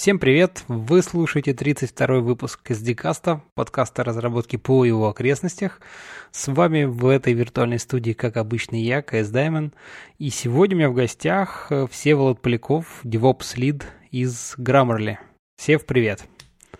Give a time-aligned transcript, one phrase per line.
[0.00, 0.64] Всем привет!
[0.66, 5.82] Вы слушаете 32-й выпуск SD-каста, подкаста разработки по его окрестностях.
[6.30, 9.74] С вами в этой виртуальной студии, как обычно, я, КС Даймон.
[10.16, 15.18] И сегодня у меня в гостях э, Всеволод Поляков, DevOps Lead из Grammarly.
[15.58, 16.24] Сев, привет!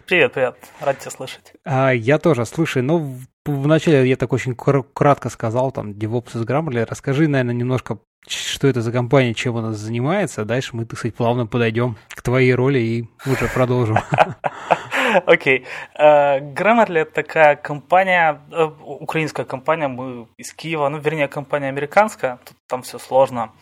[0.07, 0.57] Привет, привет.
[0.80, 1.52] Рад тебя слышать.
[1.62, 2.46] А, я тоже.
[2.46, 6.87] Слушай, ну, вначале я так очень кратко сказал, там, DevOps из Grammarly.
[6.89, 10.45] Расскажи, наверное, немножко что это за компания, чем она занимается.
[10.45, 13.99] Дальше мы, так сказать, плавно подойдем к твоей роли и уже продолжим.
[15.26, 15.64] Окей.
[15.95, 22.39] Э, Grammarly– это такая компания, э, украинская компания, мы из Киева, ну, вернее, компания американская,
[22.45, 23.53] тут там все сложно.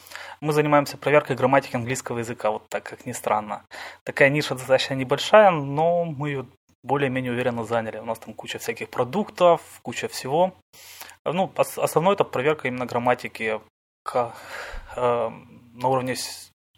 [0.41, 3.62] Мы занимаемся проверкой грамматики английского языка, вот так, как ни странно.
[4.05, 6.47] Такая ниша достаточно небольшая, но мы ее
[6.83, 7.98] более-менее уверенно заняли.
[7.98, 10.55] У нас там куча всяких продуктов, куча всего.
[11.25, 13.61] Ну, основной это проверка именно грамматики
[14.17, 15.30] э,
[15.75, 16.17] на уровне,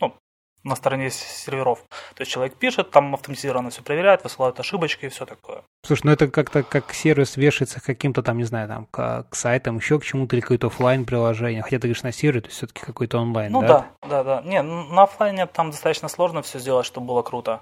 [0.00, 0.14] ну,
[0.62, 1.80] на стороне серверов.
[2.14, 5.62] То есть человек пишет, там автоматизированно все проверяет, высылают ошибочки и все такое.
[5.86, 9.34] Слушай, ну это как-то как сервис вешается к каким-то там, не знаю, там, к, к
[9.34, 11.62] сайтам, еще к чему-то, или какое-то офлайн приложение.
[11.62, 13.86] Хотя ты говоришь на сервере, то есть все-таки какой-то онлайн, ну, да?
[14.02, 14.42] да, да, да.
[14.42, 17.60] Не, на офлайне там достаточно сложно все сделать, чтобы было круто.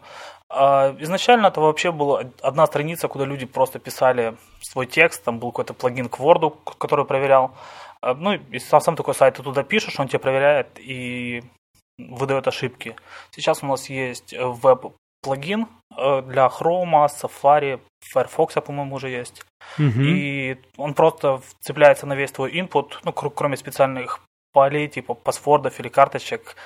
[0.50, 5.52] А изначально это вообще была одна страница, куда люди просто писали свой текст, там был
[5.52, 7.52] какой-то плагин к Word, который проверял.
[8.00, 11.42] А, ну, и сам, сам такой сайт ты туда пишешь, он тебе проверяет и
[11.98, 12.96] выдает ошибки.
[13.30, 17.80] Сейчас у нас есть веб-плагин э, для Chrome, Safari,
[18.12, 19.44] Firefox, по-моему, уже есть.
[19.78, 20.00] Угу.
[20.00, 24.20] И он просто цепляется на весь твой input, ну, кроме специальных
[24.52, 26.56] полей, типа паспортов или карточек.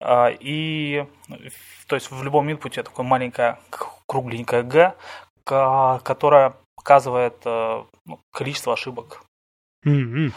[0.00, 1.06] А, и,
[1.86, 3.58] то есть, в любом инпуте такое маленькое
[4.06, 4.94] кругленькое G,
[5.44, 9.22] которое показывает э, ну, количество ошибок.
[9.86, 10.32] Mm-hmm.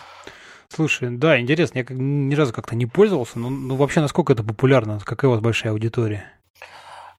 [0.75, 4.99] Слушай, да, интересно, я ни разу как-то не пользовался, но ну, вообще насколько это популярно,
[4.99, 6.29] какая у вас большая аудитория?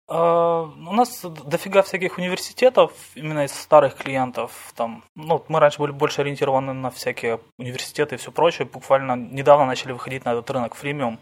[0.09, 4.53] Uh, у нас дофига всяких университетов, именно из старых клиентов.
[4.77, 8.69] Там, ну, мы раньше были больше ориентированы на всякие университеты и все прочее.
[8.71, 11.19] Буквально недавно начали выходить на этот рынок фримиум.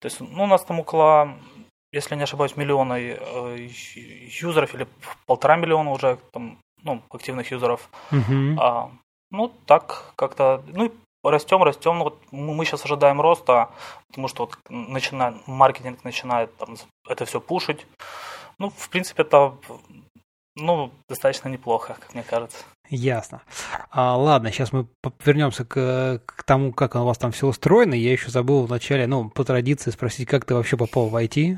[0.00, 1.34] То есть, ну, у нас там около,
[1.92, 3.68] если не ошибаюсь, миллиона э,
[4.42, 4.86] юзеров или
[5.26, 7.88] полтора миллиона уже там, ну, активных юзеров.
[8.12, 8.56] Uh-huh.
[8.60, 8.90] А,
[9.30, 10.62] ну, так как-то.
[10.68, 11.98] Ну, растем, растем.
[11.98, 13.70] Ну, вот мы сейчас ожидаем роста,
[14.08, 16.76] потому что вот начинает, маркетинг начинает там,
[17.08, 17.86] это все пушить.
[18.58, 19.54] Ну, в принципе, это
[20.56, 22.58] ну, достаточно неплохо, как мне кажется.
[22.88, 23.42] Ясно.
[23.90, 24.86] А, ладно, сейчас мы
[25.24, 27.94] вернемся к, к тому, как у вас там все устроено.
[27.94, 31.56] Я еще забыл вначале, ну, по традиции спросить, как ты вообще попал в IT.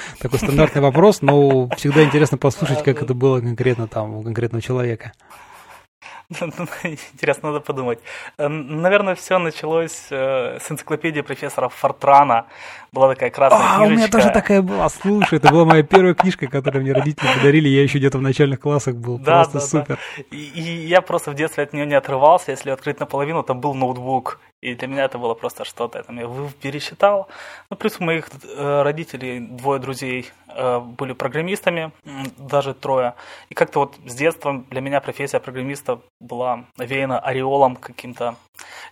[0.18, 5.12] Такой стандартный вопрос, но всегда интересно послушать, как это было конкретно там у конкретного человека.
[6.84, 7.98] Интересно, надо подумать.
[8.38, 12.46] Э, наверное, все началось э, с энциклопедии профессора Фортрана.
[12.92, 13.86] Была такая красная а, книжечка.
[13.86, 14.88] у меня тоже такая была.
[14.88, 17.68] Слушай, это была моя первая книжка, которую мне родители подарили.
[17.68, 19.18] Я еще где-то в начальных классах был.
[19.18, 19.98] Да, просто да, супер.
[20.16, 20.24] Да.
[20.30, 22.52] И, и я просто в детстве от нее не отрывался.
[22.52, 24.38] Если открыть наполовину, там был ноутбук.
[24.64, 25.98] И для меня это было просто что-то.
[25.98, 26.26] Я, там, я
[26.62, 27.28] пересчитал.
[27.68, 31.92] Ну, плюс у моих э, родителей, двое друзей э, были программистами,
[32.38, 33.14] даже трое.
[33.50, 38.36] И как-то вот с детства для меня профессия программиста была навеяна ореолом каким-то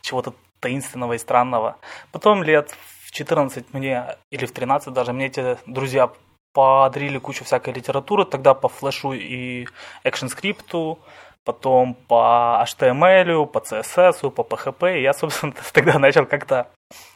[0.02, 1.76] чего-то таинственного и странного.
[2.12, 6.10] Потом лет в 14 мне, или в 13 даже, мне эти друзья
[6.52, 9.66] подарили кучу всякой литературы, тогда по флешу и
[10.04, 10.98] экшн-скрипту,
[11.44, 14.98] потом по HTML, по CSS, по PHP.
[14.98, 16.68] И я, собственно, тогда начал как-то,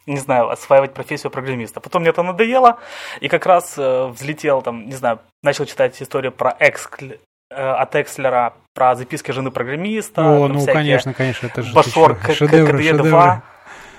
[0.07, 1.81] не знаю, осваивать профессию программиста.
[1.81, 2.79] Потом мне это надоело,
[3.21, 7.19] и как раз э, взлетел, там, не знаю, начал читать историю про Экскль, э,
[7.61, 10.23] от Экслера, про записки жены программиста.
[10.23, 13.41] О, ну, конечно, конечно, это же Башор КДЕ-2.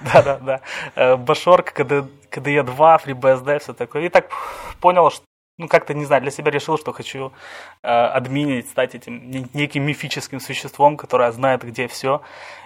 [0.13, 0.61] Да-да-да.
[0.95, 4.03] Э, Башор, КДЕ-2, FreeBSD, все такое.
[4.03, 4.29] И так
[4.79, 5.23] понял, что
[5.57, 7.33] ну, как-то, не знаю, для себя решил, что хочу
[7.81, 12.21] э, админить, стать этим неким мифическим существом, которое знает, где все,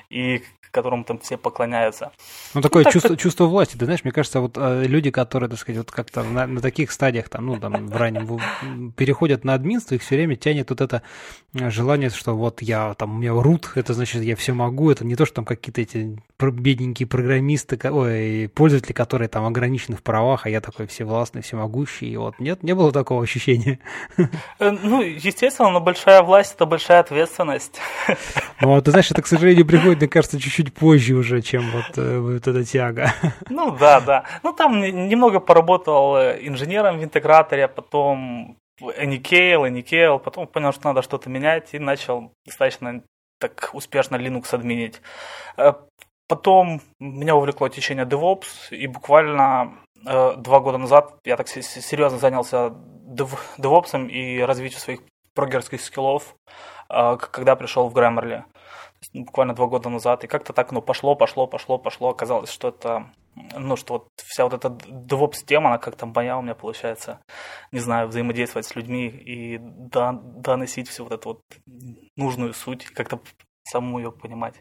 [0.10, 2.12] и которому там все поклоняются.
[2.54, 3.20] Ну, такое ну, чувство, так...
[3.20, 3.78] чувство власти.
[3.78, 6.92] Ты знаешь, мне кажется, вот э, люди, которые, так сказать, вот как-то на, на таких
[6.92, 11.02] стадиях, там, ну, там, в раннем, переходят на админство, их все время тянет вот это
[11.54, 15.06] э, желание, что вот я, там, у меня рут, это значит, я все могу, это
[15.06, 20.46] не то, что там какие-то эти бедненькие программисты, ой, пользователи, которые там ограничены в правах,
[20.46, 23.80] а я такой всевластный, всемогущий, и вот нет, не было такого ощущения.
[24.60, 27.80] Э, ну, естественно, но большая власть– это большая ответственность.
[28.62, 31.64] Ну, а ты знаешь, это, к сожалению, приходит, мне кажется, чуть-чуть чуть позже уже, чем
[31.72, 33.14] вот, э, вот эта тяга.
[33.50, 34.24] Ну да, да.
[34.44, 41.02] Ну там немного поработал э, инженером в интеграторе, потом Anycale, Anycale, потом понял, что надо
[41.02, 43.02] что-то менять и начал достаточно
[43.40, 45.02] так успешно Linux админить.
[45.58, 45.74] Э,
[46.28, 49.72] потом меня увлекло течение DevOps, и буквально
[50.04, 52.74] два года назад я так серьезно занялся
[53.60, 55.00] DevOps и развитием своих
[55.36, 56.36] прогерских скиллов,
[56.88, 58.44] когда пришел в Grammarly
[59.14, 63.12] буквально два года назад, и как-то так, ну, пошло, пошло, пошло, пошло, оказалось, что это,
[63.58, 67.22] ну, что вот вся вот эта DevOps-тема, она как-то моя у меня получается,
[67.72, 71.42] не знаю, взаимодействовать с людьми и доносить всю вот эту вот
[72.16, 73.20] нужную суть, как-то
[73.64, 74.56] саму ее понимать.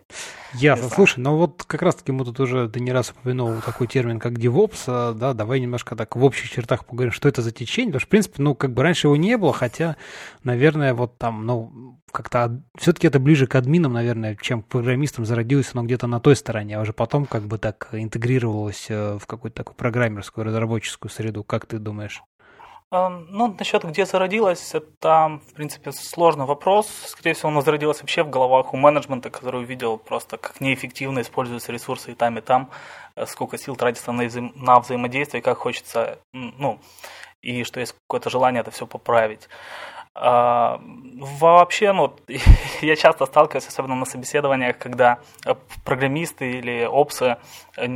[0.54, 0.88] Ясно.
[0.88, 4.34] Слушай, ну вот как раз-таки мы тут уже, ты не раз упомянул такой термин, как
[4.34, 8.00] DevOps, а, да, давай немножко так в общих чертах поговорим, что это за течение, потому
[8.00, 9.96] что, в принципе, ну, как бы раньше его не было, хотя,
[10.44, 15.70] наверное, вот там, ну, как-то все-таки это ближе к админам, наверное, чем к программистам зародилось
[15.72, 19.58] оно где-то на той стороне, а уже потом как бы так интегрировалось э, в какую-то
[19.58, 21.44] такую программерскую, разработческую среду.
[21.44, 22.22] Как ты думаешь?
[22.92, 26.88] Ну, насчет где зародилась, это, в принципе, сложный вопрос.
[27.06, 31.70] Скорее всего, оно зародилось вообще в головах у менеджмента, который увидел просто, как неэффективно используются
[31.70, 32.68] ресурсы и там, и там,
[33.14, 34.52] э, сколько сил тратится на, взаим...
[34.56, 36.80] на взаимодействие, как хочется, ну,
[37.42, 39.48] и что есть какое-то желание это все поправить.
[40.12, 40.80] А,
[41.18, 42.16] вообще, ну,
[42.80, 45.54] я часто сталкиваюсь, особенно на собеседованиях, когда э,
[45.84, 47.36] программисты или опсы
[47.76, 47.86] э,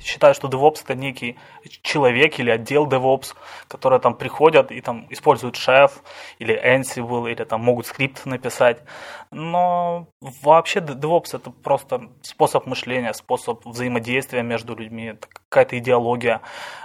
[0.00, 1.38] считают, что DevOps это некий
[1.82, 3.34] человек или отдел DevOps,
[3.68, 5.92] которые там приходят и там используют Chef
[6.40, 8.82] или Ansible или там могут скрипт написать.
[9.30, 10.08] Но
[10.42, 15.14] вообще DevOps это просто способ мышления, способ взаимодействия между людьми,
[15.48, 16.40] какая-то идеология,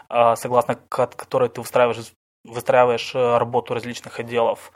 [0.07, 2.13] а, согласно которой ты устраиваешь
[2.43, 4.71] выстраиваешь э, работу различных отделов.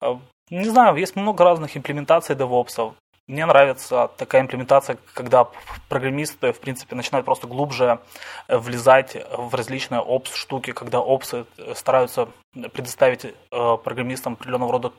[0.00, 0.16] Э,
[0.50, 2.94] не знаю, есть много разных имплементаций DevOps.
[3.26, 5.48] Мне нравится такая имплементация, когда
[5.88, 8.00] программисты, в принципе, начинают просто глубже
[8.48, 12.28] э, влезать в различные опс штуки, когда опсы стараются
[12.72, 14.92] предоставить программистам определенного рода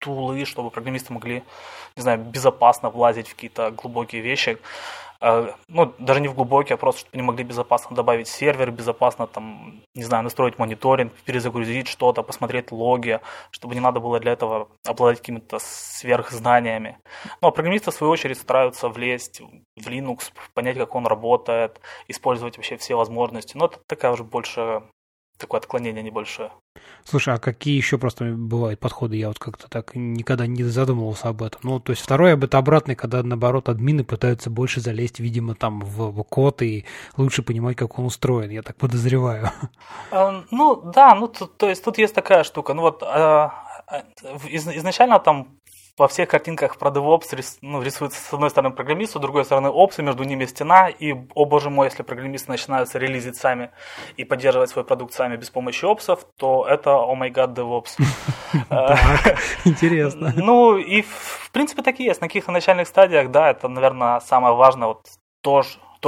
[0.00, 1.42] тулы, чтобы программисты могли,
[1.96, 4.58] не знаю, безопасно влазить в какие-то глубокие вещи.
[5.20, 9.26] А, ну, даже не в глубокий, а просто, чтобы они могли безопасно добавить сервер, безопасно,
[9.26, 13.20] там, не знаю, настроить мониторинг, перезагрузить что-то, посмотреть логи,
[13.50, 16.98] чтобы не надо было для этого обладать какими-то сверхзнаниями.
[17.42, 19.42] Ну, а программисты, в свою очередь, стараются влезть
[19.76, 23.58] в Linux, понять, как он работает, использовать вообще все возможности.
[23.58, 24.82] Но это такая уже больше
[25.40, 26.50] такое отклонение небольшое.
[27.04, 29.16] Слушай, а какие еще просто бывают подходы?
[29.16, 31.60] Я вот как-то так никогда не задумывался об этом.
[31.64, 35.80] Ну, то есть второй об это обратный, когда наоборот админы пытаются больше залезть, видимо, там
[35.80, 36.84] в, код и
[37.16, 39.50] лучше понимать, как он устроен, я так подозреваю.
[40.10, 42.74] А, ну, да, ну, то, то есть тут есть такая штука.
[42.74, 43.52] Ну вот а,
[43.86, 44.04] а
[44.48, 45.48] изначально там
[45.98, 50.02] во всех картинках про DevOps ну, рисуется с одной стороны программист, с другой стороны опсы,
[50.02, 53.70] между ними стена, и, о боже мой, если программисты начинают релизить сами
[54.16, 57.98] и поддерживать свой продукт сами без помощи опсов, то это, о май гад, DevOps.
[59.64, 60.34] Интересно.
[60.40, 62.20] Ну, и в принципе так и есть.
[62.20, 65.06] На каких-то начальных стадиях, да, это, наверное, самое важное, вот
[65.42, 65.62] то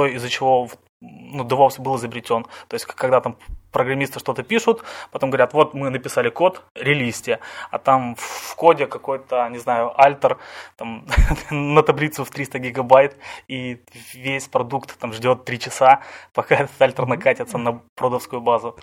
[0.07, 0.69] из-за чего
[1.01, 2.43] ну, DevOps был изобретен.
[2.67, 3.37] То есть, когда там
[3.73, 7.39] программисты что-то пишут, потом говорят, вот мы написали код, релизьте,
[7.71, 10.37] а там в коде какой-то, не знаю, альтер
[10.77, 11.05] там,
[11.49, 13.17] на таблицу в 300 гигабайт,
[13.49, 13.83] и
[14.13, 16.01] весь продукт там ждет 3 часа,
[16.33, 18.77] пока этот альтер накатится на продовскую базу.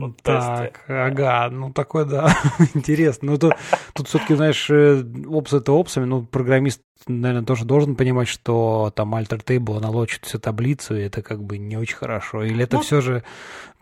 [0.00, 0.74] Ну, так, есть...
[0.88, 2.34] ага, ну такой, да,
[2.74, 3.32] интересно.
[3.32, 3.52] Ну, тут,
[3.92, 9.14] тут все-таки, знаешь, э, опс это опсами, ну, программист, наверное, тоже должен понимать, что там
[9.14, 12.42] alter table аналочит всю таблицу, и это как бы не очень хорошо.
[12.42, 13.24] Или это ну, все же,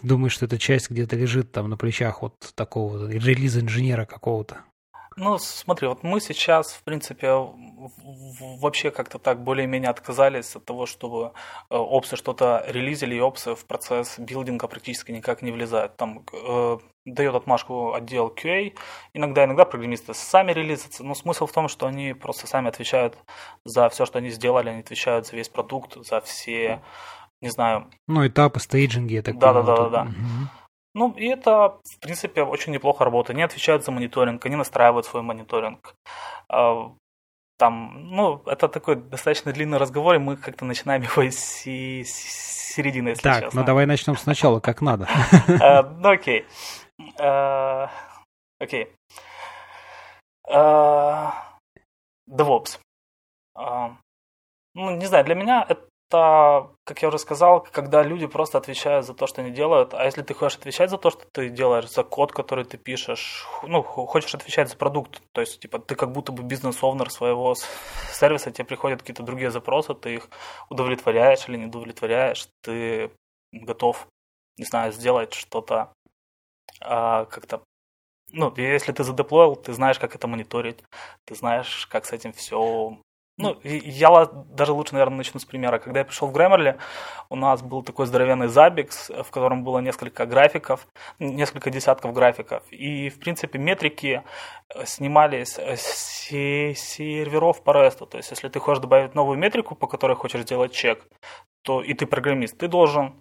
[0.03, 4.59] думаешь, что эта часть где-то лежит там на плечах вот такого релиз-инженера какого-то?
[5.17, 7.33] Ну, смотри, вот мы сейчас, в принципе,
[8.61, 11.33] вообще как-то так более-менее отказались от того, чтобы
[11.71, 15.97] э, опсы что-то релизили, и опсы в процесс билдинга практически никак не влезают.
[15.97, 18.75] Там э, дает отмашку отдел QA,
[19.15, 23.17] иногда, иногда программисты сами релизятся, но смысл в том, что они просто сами отвечают
[23.65, 26.83] за все, что они сделали, они отвечают за весь продукт, за все,
[27.41, 27.91] не знаю...
[28.07, 30.09] Ну, этапы, стейджинги, я так Да-да-да.
[30.95, 33.37] Ну, и это, в принципе, очень неплохо работает.
[33.37, 35.95] Они отвечают за мониторинг, они настраивают свой мониторинг.
[37.59, 43.23] Там, ну, это такой достаточно длинный разговор, и мы как-то начинаем его из середины, если
[43.23, 43.61] так, честно.
[43.61, 45.09] Ну давай начнем сначала, как надо.
[45.61, 46.47] А, ну, окей.
[47.19, 47.91] А,
[48.61, 48.93] окей.
[52.31, 52.79] DevOps.
[54.75, 59.07] Ну, не знаю, для меня это это, как я уже сказал, когда люди просто отвечают
[59.07, 59.95] за то, что они делают.
[59.95, 63.47] А если ты хочешь отвечать за то, что ты делаешь, за код, который ты пишешь,
[63.63, 67.55] ну, хочешь отвечать за продукт, то есть, типа, ты как будто бы бизнес-овнер своего
[68.13, 70.29] сервиса, тебе приходят какие-то другие запросы, ты их
[70.71, 73.11] удовлетворяешь или не удовлетворяешь, ты
[73.53, 74.07] готов,
[74.57, 75.93] не знаю, сделать что-то
[76.81, 77.63] а, как-то
[78.31, 80.85] ну, если ты задеплоил, ты знаешь, как это мониторить,
[81.25, 82.99] ты знаешь, как с этим все
[83.39, 85.79] Ну, я даже лучше, наверное, начну с примера.
[85.79, 86.77] Когда я пришел в Grammarly,
[87.31, 90.89] у нас был такой здоровенный Zabbix, в котором было несколько графиков,
[91.21, 92.65] несколько десятков графиков.
[92.73, 94.23] И, в принципе, метрики
[94.75, 98.07] э, снимались с серверов по REST.
[98.07, 101.07] То есть, если ты хочешь добавить новую метрику, по которой хочешь сделать чек,
[101.69, 103.13] то и ты программист, ты должен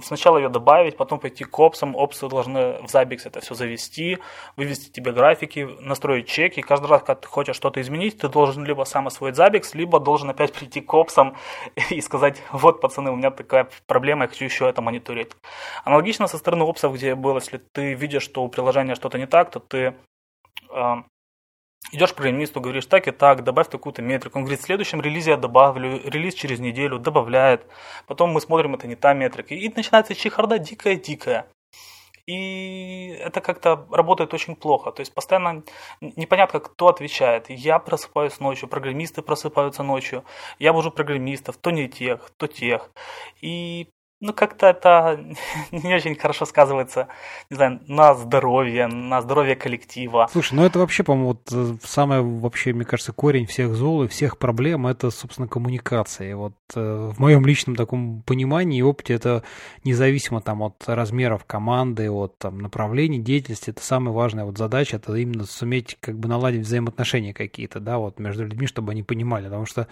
[0.00, 4.16] сначала ее добавить, потом пойти к опсам, опсы должны в Zabbix это все завести,
[4.56, 6.62] вывести тебе графики, настроить чеки.
[6.62, 10.30] Каждый раз, когда ты хочешь что-то изменить, ты должен либо сам освоить Zabbix, либо должен
[10.30, 11.36] опять прийти к опсам
[11.90, 15.32] и сказать, вот, пацаны, у меня такая проблема, я хочу еще это мониторить.
[15.84, 19.50] Аналогично со стороны опсов, где было, если ты видишь, что у приложения что-то не так,
[19.50, 19.94] то ты
[20.70, 21.04] а,
[21.90, 24.38] Идешь к программисту, говоришь, так и так, добавь такую-то метрику.
[24.38, 27.66] Он говорит, в следующем релизе я добавлю, релиз через неделю, добавляет.
[28.06, 29.54] Потом мы смотрим, это не та метрика.
[29.54, 31.46] И начинается чехарда дикая-дикая.
[32.26, 34.92] И это как-то работает очень плохо.
[34.92, 35.64] То есть постоянно
[36.00, 37.50] непонятно, кто отвечает.
[37.50, 40.24] Я просыпаюсь ночью, программисты просыпаются ночью.
[40.58, 42.90] Я бужу программистов, то не тех, то тех.
[43.40, 43.88] И
[44.22, 45.20] ну, как-то это
[45.72, 47.08] не очень хорошо сказывается,
[47.50, 50.28] не знаю, на здоровье, на здоровье коллектива.
[50.30, 54.08] Слушай, ну это вообще, по-моему, вот э, самое вообще, мне кажется, корень всех зол и
[54.08, 56.30] всех проблем, это, собственно, коммуникация.
[56.30, 59.42] И вот э, в моем личном таком понимании и опыте это
[59.82, 65.12] независимо там от размеров команды, от там, направлений деятельности, это самая важная вот задача, это
[65.16, 69.66] именно суметь как бы наладить взаимоотношения какие-то, да, вот между людьми, чтобы они понимали, потому
[69.66, 69.88] что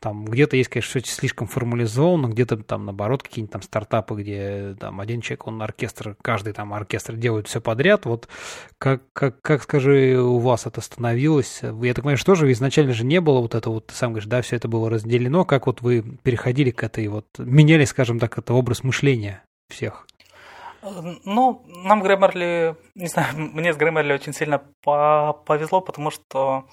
[0.00, 5.00] там где-то есть, конечно, все слишком формализовано, где-то там, наоборот, какие-нибудь там стартапы, где там
[5.00, 8.06] один человек, он оркестр, каждый там оркестр делает все подряд.
[8.06, 8.28] Вот
[8.78, 11.60] как, как, как скажи, у вас это становилось?
[11.62, 14.28] Я так понимаю, что же изначально же не было вот это вот, ты сам говоришь,
[14.28, 15.44] да, все это было разделено.
[15.44, 20.06] Как вот вы переходили к этой вот, меняли, скажем так, это образ мышления всех?
[21.24, 26.66] Ну, нам Grammarly, не знаю, мне с Grammarly очень сильно повезло, потому что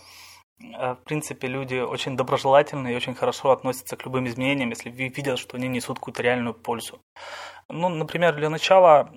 [0.71, 5.57] в принципе, люди очень доброжелательные и очень хорошо относятся к любым изменениям, если видят, что
[5.57, 6.99] они несут какую-то реальную пользу.
[7.69, 9.09] Ну, например, для начала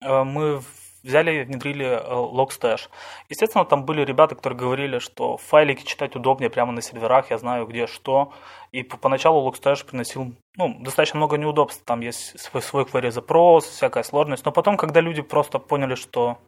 [0.00, 0.62] э, мы
[1.02, 2.88] взяли и внедрили э, Logstash.
[3.28, 7.66] Естественно, там были ребята, которые говорили, что файлики читать удобнее прямо на серверах, я знаю
[7.66, 8.32] где что.
[8.70, 11.82] И поначалу Logstash приносил ну, достаточно много неудобств.
[11.84, 14.44] Там есть свой, свой query запрос, всякая сложность.
[14.44, 16.38] Но потом, когда люди просто поняли, что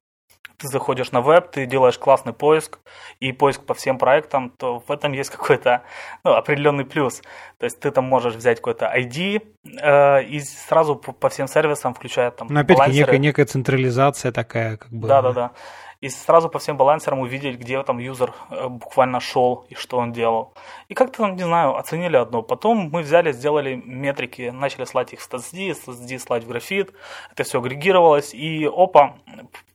[0.56, 2.78] ты заходишь на веб, ты делаешь классный поиск
[3.20, 5.82] и поиск по всем проектам, то в этом есть какой-то
[6.24, 7.22] ну, определенный плюс.
[7.58, 9.42] То есть ты там можешь взять какой-то ID
[9.80, 14.76] э, и сразу по, по всем сервисам, включая там Но опять-таки некая, некая централизация такая,
[14.76, 15.08] как бы.
[15.08, 15.52] Да-да-да.
[16.00, 20.12] И сразу по всем балансерам увидеть, где там юзер э, буквально шел и что он
[20.12, 20.52] делал.
[20.88, 22.42] И как-то, не знаю, оценили одно.
[22.42, 26.92] Потом мы взяли, сделали метрики, начали слать их в StatsD, StatsD слать в графит.
[27.32, 28.34] Это все агрегировалось.
[28.34, 29.14] И опа,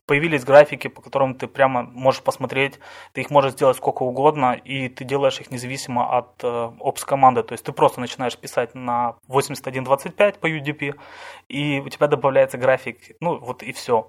[0.09, 2.79] появились графики, по которым ты прямо можешь посмотреть,
[3.13, 7.43] ты их можешь сделать сколько угодно, и ты делаешь их независимо от э, опс команды.
[7.43, 10.95] То есть ты просто начинаешь писать на 81.25 по UDP,
[11.47, 14.07] и у тебя добавляется график, ну вот и все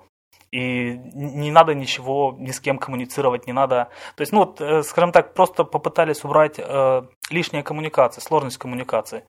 [0.53, 3.89] и не надо ничего ни с кем коммуницировать, не надо.
[4.17, 9.25] То есть, ну вот, э, скажем так, просто попытались убрать э, лишние коммуникации, сложность коммуникации.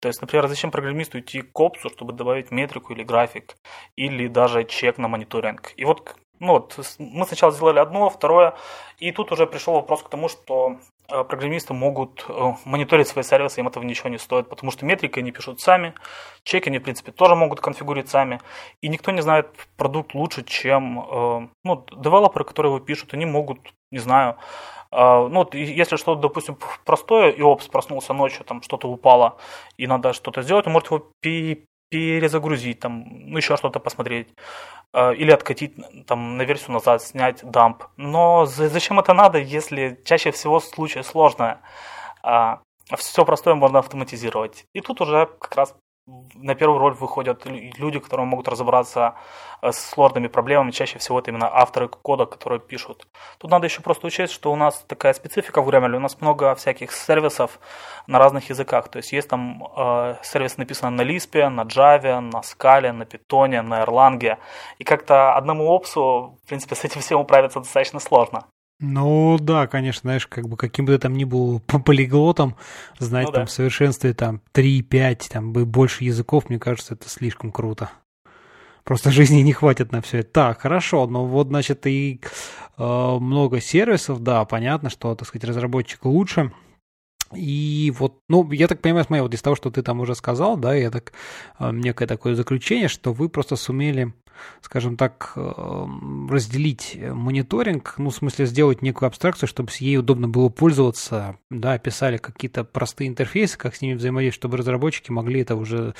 [0.00, 3.56] То есть, например, зачем программисту идти к опсу, чтобы добавить метрику или график,
[3.96, 5.72] или даже чек на мониторинг.
[5.76, 8.54] И вот ну вот, мы сначала сделали одно, второе,
[8.98, 13.68] и тут уже пришел вопрос к тому, что программисты могут э, мониторить свои сервисы, им
[13.68, 15.94] этого ничего не стоит, потому что метрики они пишут сами,
[16.42, 18.40] чеки они, в принципе, тоже могут конфигурировать сами,
[18.80, 23.58] и никто не знает продукт лучше, чем э, ну, девелоперы, которые его пишут, они могут,
[23.90, 24.36] не знаю,
[24.90, 29.38] ну, вот, если что-то, допустим, простое, и опс проснулся ночью, там что-то упало,
[29.76, 31.10] и надо что-то сделать, он может его
[31.94, 34.28] перезагрузить, там, ну, еще что-то посмотреть.
[34.92, 35.74] Э, или откатить
[36.06, 37.84] там, на версию назад, снять дамп.
[37.96, 41.60] Но зачем это надо, если чаще всего случай сложное?
[42.22, 42.60] А,
[42.96, 44.66] Все простое можно автоматизировать.
[44.74, 45.74] И тут уже как раз
[46.06, 49.14] на первую роль выходят люди, которые могут разобраться
[49.62, 50.70] э, с сложными проблемами.
[50.70, 53.06] Чаще всего это именно авторы кода, которые пишут.
[53.38, 55.96] Тут надо еще просто учесть, что у нас такая специфика в Grammarly.
[55.96, 57.58] У нас много всяких сервисов
[58.06, 58.88] на разных языках.
[58.88, 63.62] То есть есть там э, сервис написан на Lisp, на Java, на Scala, на Python,
[63.62, 64.36] на Erlang.
[64.78, 68.44] И как-то одному опсу, в принципе, с этим всем управиться достаточно сложно.
[68.86, 72.56] Ну да, конечно, знаешь, как бы каким бы ты там ни был по полиглотам,
[72.98, 73.46] знать ну, там да.
[73.46, 77.90] в совершенстве там 3-5, там больше языков, мне кажется, это слишком круто.
[78.84, 80.30] Просто жизни не хватит на все это.
[80.30, 82.20] Так, хорошо, но вот, значит, и
[82.76, 82.82] э,
[83.20, 86.52] много сервисов, да, понятно, что, так сказать, разработчик лучше.
[87.34, 90.56] И вот, ну, я так понимаю, смотри, вот из того, что ты там уже сказал,
[90.56, 91.12] да, я так,
[91.58, 94.12] э, некое такое заключение, что вы просто сумели
[94.60, 100.28] скажем так, эм, разделить мониторинг, ну, в смысле, сделать некую абстракцию, чтобы с ей удобно
[100.28, 105.56] было пользоваться, да, описали какие-то простые интерфейсы, как с ними взаимодействовать, чтобы разработчики могли это
[105.56, 105.94] уже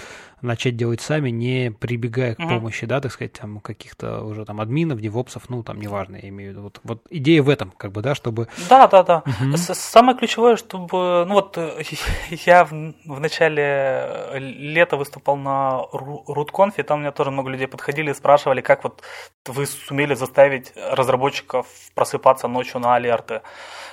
[0.45, 2.49] начать делать сами, не прибегая к mm-hmm.
[2.49, 6.51] помощи, да, так сказать, там, каких-то уже там админов, девопсов, ну, там, неважно, я имею
[6.51, 6.63] в виду.
[6.63, 8.49] Вот, вот идея в этом, как бы, да, чтобы...
[8.69, 9.23] Да, да, да.
[9.27, 9.75] Mm-hmm.
[9.75, 11.59] Самое ключевое, чтобы, ну, вот
[12.31, 18.11] я в, в начале лета выступал на RootConf, и там мне тоже много людей подходили
[18.11, 19.03] и спрашивали, как вот
[19.47, 23.43] вы сумели заставить разработчиков просыпаться ночью на алерты.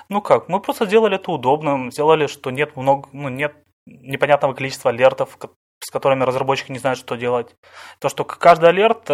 [0.08, 3.54] Ну как, мы просто сделали это удобным, сделали, что нет много, ну, нет
[3.86, 5.38] непонятного количества алертов,
[5.84, 7.58] с которыми разработчики не знают, что делать.
[8.00, 9.10] То, что каждый алерт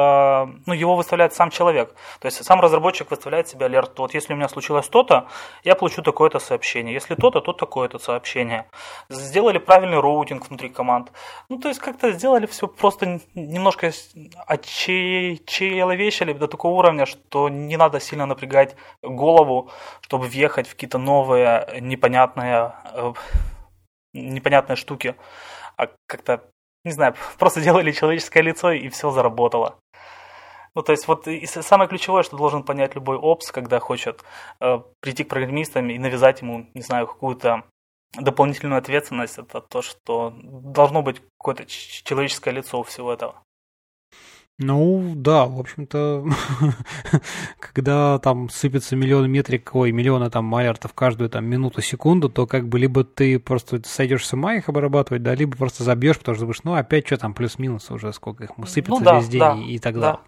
[0.00, 1.94] ну, его выставляет сам человек.
[2.20, 3.98] То есть сам разработчик выставляет себе алерт.
[3.98, 5.26] Вот если у меня случилось то-то,
[5.64, 6.94] я получу такое-то сообщение.
[6.94, 8.66] Если то-то, то такое-то сообщение.
[9.08, 11.12] Сделали правильный роутинг внутри команд.
[11.48, 13.92] Ну, то есть как-то сделали все просто немножко
[14.46, 19.70] очеловечили до такого уровня, что не надо сильно напрягать голову,
[20.00, 23.12] чтобы въехать в какие-то новые непонятные, э,
[24.14, 25.14] непонятные штуки.
[25.76, 26.51] А как-то
[26.84, 29.78] не знаю, просто делали человеческое лицо и все заработало.
[30.74, 34.24] Ну, то есть вот и самое ключевое, что должен понять любой опс, когда хочет
[34.60, 37.64] э, прийти к программистам и навязать ему, не знаю, какую-то
[38.14, 43.42] дополнительную ответственность, это то, что должно быть какое-то человеческое лицо у всего этого.
[44.58, 46.24] Ну, да, в общем-то,
[47.58, 52.78] когда там сыпется миллион метрик, ой, миллионы там майертов каждую там минуту-секунду, то как бы
[52.78, 56.62] либо ты просто сойдешь с ума их обрабатывать, да, либо просто забьешь, потому что думаешь,
[56.64, 59.74] ну, опять что там, плюс-минус уже, сколько их сыпется ну, да, весь день да, и,
[59.74, 60.20] и так далее.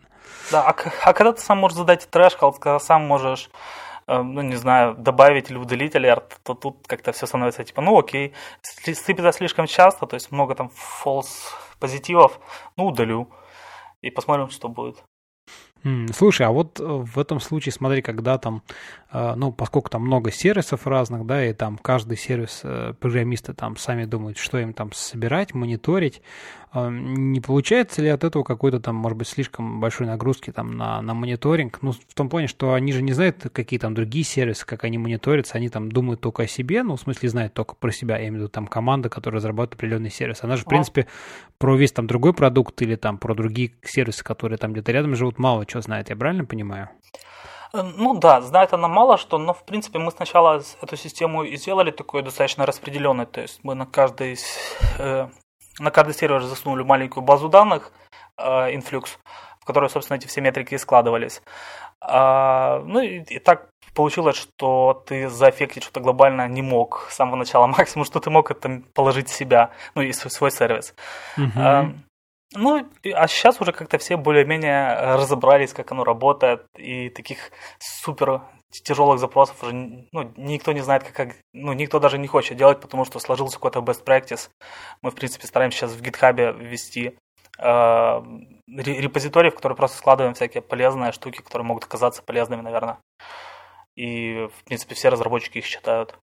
[0.51, 3.51] Да, а, а когда ты сам можешь задать трэш, когда сам можешь
[4.07, 7.99] э, ну, не знаю, добавить или удалить алерт, то тут как-то все становится типа, ну
[7.99, 10.71] окей, сыпется слишком часто, то есть много там
[11.05, 12.41] false позитивов,
[12.77, 13.29] ну удалю
[14.05, 15.03] и посмотрим, что будет.
[16.13, 18.63] Слушай, а вот э, в этом случае, смотри, когда там,
[19.15, 24.07] ну, поскольку там много сервисов разных, да, и там каждый сервис, э, программисты там сами
[24.07, 26.21] думают, что им там собирать, мониторить,
[26.75, 31.15] не получается ли от этого какой-то там, может быть, слишком большой нагрузки там на, на
[31.15, 31.79] мониторинг?
[31.83, 34.99] Ну, в том плане, что они же не знают, какие там другие сервисы, как они
[34.99, 38.23] мониторятся, они там думают только о себе, ну, в смысле, знают только про себя, я
[38.23, 40.43] имею в виду там команда, которая разрабатывает определенный сервис.
[40.43, 41.07] Она же, в принципе,
[41.59, 45.39] про весь там другой продукт или там про другие сервисы, которые там где-то рядом живут,
[45.39, 46.89] мало чего знает, я правильно понимаю?
[47.75, 51.57] Э, ну да, знает она мало что, но в принципе мы сначала эту систему и
[51.57, 54.39] сделали такой достаточно распределенной, то есть мы на каждый
[54.99, 55.29] э,
[55.81, 57.93] на каждый сервер засунули маленькую базу данных,
[58.39, 59.19] э, Influx,
[59.61, 61.43] в которой, собственно, эти все метрики и складывались.
[62.01, 67.37] А, ну и, и так получилось, что ты заэффектить что-то глобально не мог с самого
[67.37, 67.67] начала.
[67.79, 70.95] Максимум, что ты мог, это положить себя, ну и свой сервис.
[71.37, 71.51] Uh-huh.
[71.57, 71.93] А,
[72.53, 79.21] ну, а сейчас уже как-то все более-менее разобрались, как оно работает, и таких супер тяжелых
[79.21, 83.19] запросов уже ну, никто не знает, как, ну, никто даже не хочет делать, потому что
[83.19, 84.51] сложился какой-то best practice.
[85.03, 87.17] Мы, в принципе, стараемся сейчас в GitHub ввести
[87.59, 88.23] э,
[88.67, 92.99] репозиторий, в который просто складываем всякие полезные штуки, которые могут оказаться полезными, наверное.
[93.97, 96.19] И, в принципе, все разработчики их считают.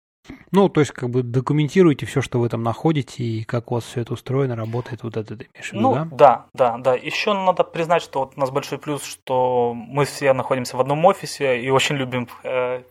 [0.51, 3.83] Ну, то есть, как бы документируйте все, что вы там находите, и как у вас
[3.85, 6.07] все это устроено, работает, вот это ты имеешь в виду, ну, да?
[6.11, 6.95] Да, да, да.
[6.95, 11.03] Еще надо признать, что вот у нас большой плюс, что мы все находимся в одном
[11.05, 12.83] офисе и очень любим э,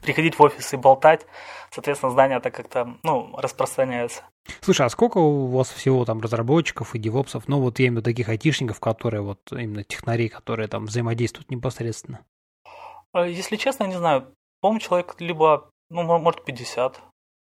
[0.00, 1.26] приходить в офис и болтать.
[1.70, 4.22] Соответственно, здание это как-то, ну, распространяется.
[4.60, 7.96] Слушай, а сколько у вас всего там разработчиков и девопсов, ну, вот я имею в
[7.98, 12.20] виду таких айтишников, которые вот именно технари, которые там взаимодействуют непосредственно?
[13.14, 14.32] Э, если честно, не знаю.
[14.60, 17.00] По-моему, человек либо ну, может, 50.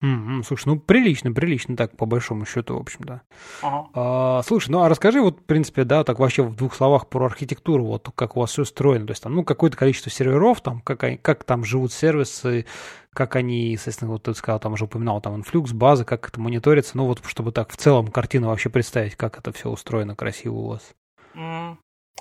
[0.02, 0.43] Mm-hmm.
[0.43, 3.21] Слушай, ну прилично, прилично так, по большому счету, в общем-то.
[3.62, 3.89] Ага.
[3.93, 7.25] А, слушай, ну а расскажи вот, в принципе, да, так вообще в двух словах про
[7.25, 9.08] архитектуру, вот как у вас все устроено.
[9.08, 12.65] То есть там, ну, какое-то количество серверов, там, как, они, как там живут сервисы,
[13.13, 16.95] как они, естественно, вот ты сказал, там уже упоминал, там, инфлюкс, базы, как это мониторится,
[16.95, 20.67] ну, вот чтобы так в целом картину вообще представить, как это все устроено красиво у
[20.69, 20.93] вас.
[21.36, 21.75] Mm.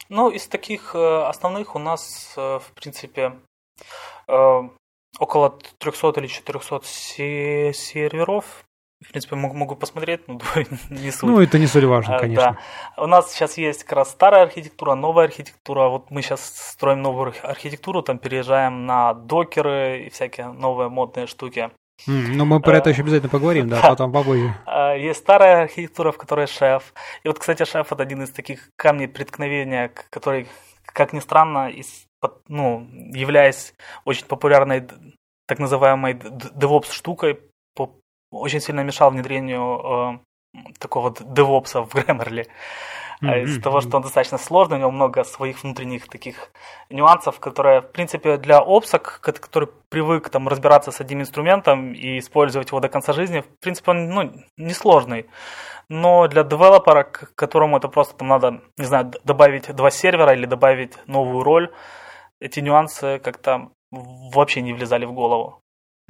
[0.08, 3.38] Ну, из таких э, основных у нас, э, в принципе,
[4.26, 4.60] э,
[5.18, 6.80] около 300 или 400
[7.72, 8.64] серверов.
[9.00, 10.40] В принципе, могу, могу посмотреть, но
[10.90, 11.22] не суть.
[11.22, 12.58] Ну, это не столь важно, а, конечно.
[12.96, 13.02] Да.
[13.04, 15.88] У нас сейчас есть как раз старая архитектура, новая архитектура.
[15.88, 21.70] Вот мы сейчас строим новую архитектуру, там переезжаем на докеры и всякие новые модные штуки.
[22.06, 24.54] Mm, ну, мы про это еще обязательно поговорим, да, потом попозже.
[24.66, 26.92] А, есть старая архитектура, в которой шеф.
[27.22, 30.48] И вот, кстати, шеф это один из таких камней преткновения, который,
[30.92, 32.06] как ни странно, из
[32.48, 33.74] ну, являясь
[34.04, 34.88] очень популярной
[35.46, 37.40] так называемой DevOps штукой,
[38.30, 40.20] очень сильно мешал внедрению
[40.54, 42.46] э, такого DevOps в Grammarly.
[43.22, 43.42] Mm-hmm.
[43.42, 46.52] Из-за того, что он достаточно сложный, у него много своих внутренних таких
[46.88, 52.68] нюансов, которые, в принципе, для опсок, который привык там разбираться с одним инструментом и использовать
[52.68, 55.26] его до конца жизни, в принципе, он ну, несложный.
[55.88, 60.96] Но для девелопера, которому это просто там надо, не знаю, добавить два сервера или добавить
[61.06, 61.72] новую роль,
[62.40, 65.60] эти нюансы как-то вообще не влезали в голову.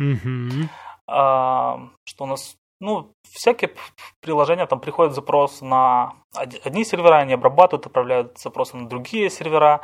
[0.00, 0.68] Mm-hmm.
[1.06, 3.72] А, что у нас ну, всякие
[4.20, 9.80] приложения, там приходит запрос на одни сервера, они обрабатывают, отправляют запросы на другие сервера,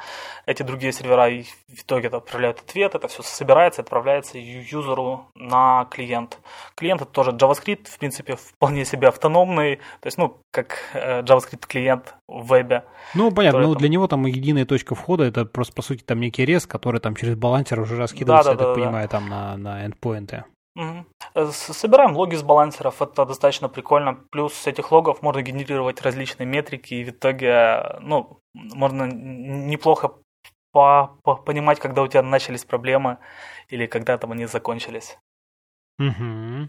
[0.46, 1.28] эти другие сервера
[1.68, 6.38] в итоге отправляют ответ, это все собирается, отправляется юзеру на клиент.
[6.76, 11.66] Клиент это тоже JavaScript, в принципе, вполне себе автономный, то есть, ну, как э, JavaScript
[11.66, 12.85] клиент в вебе.
[13.14, 13.80] Ну, понятно, ну, там...
[13.80, 17.16] для него там единая точка входа, это просто, по сути, там некий рез, который там
[17.16, 19.18] через балансер уже раскидывается, да, да, я так да, понимаю, да.
[19.18, 20.44] там на, на эндпоинты.
[20.76, 21.52] Угу.
[21.52, 24.14] Собираем логи с балансеров, это достаточно прикольно.
[24.30, 30.14] Плюс с этих логов можно генерировать различные метрики, и в итоге ну, можно неплохо
[30.72, 33.18] по по понимать, когда у тебя начались проблемы
[33.68, 35.18] или когда там они закончились.
[36.00, 36.68] Угу.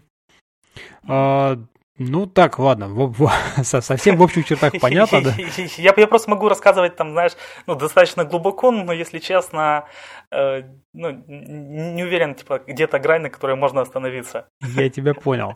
[1.08, 1.56] А,
[1.98, 3.30] ну так, ладно, в, в,
[3.64, 5.34] совсем в общих чертах понятно, да?
[5.76, 7.32] Я, я просто могу рассказывать там, знаешь,
[7.66, 9.86] ну, достаточно глубоко, но, если честно,
[10.30, 10.62] э,
[10.96, 14.48] ну, не уверен, типа, где-то грань, на которой можно остановиться.
[14.62, 15.54] Я тебя понял.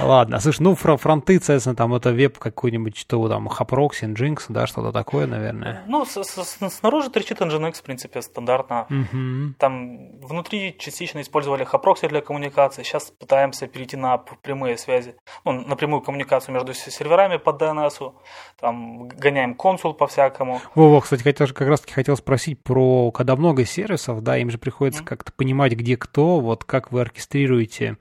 [0.00, 4.92] Ладно, слушай, ну, фронты, соответственно, там это веб какой-нибудь, что там, Haproxy, Nginx, да, что-то
[4.92, 5.82] такое, наверное?
[5.86, 8.86] Ну, с -с снаружи трещит Nginx, в принципе, стандартно.
[8.88, 9.54] Угу.
[9.58, 15.76] Там внутри частично использовали Haproxy для коммуникации, сейчас пытаемся перейти на прямые связи, ну, на
[15.76, 18.12] прямую коммуникацию между серверами по DNS,
[18.58, 20.60] там гоняем консул по-всякому.
[20.74, 24.58] Во-во, кстати, хотел, как раз таки хотел спросить про, когда много сервисов, да, им же
[24.58, 27.96] приходится как-то понимать, где кто, вот как вы оркестрируете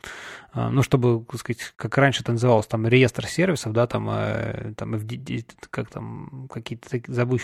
[0.53, 4.99] ну, чтобы, так сказать, как раньше это называлось, там, реестр сервисов, да, там, э, там,
[5.69, 7.37] как там, какие-то, забыл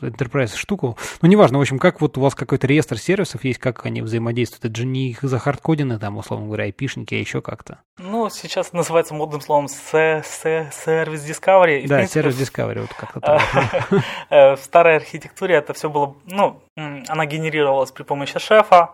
[0.00, 3.86] Enterprise штуку, ну, неважно, в общем, как вот у вас какой-то реестр сервисов есть, как
[3.86, 7.80] они взаимодействуют, это же не их захардкодены, там, условно говоря, айпишники, а еще как-то.
[7.98, 11.86] Ну, сейчас называется модным словом сервис Discovery.
[11.86, 13.40] Да, сервис Discovery, вот как-то так.
[14.30, 18.90] Э, в старой архитектуре это все было, ну, она генерировалась при помощи Chef а,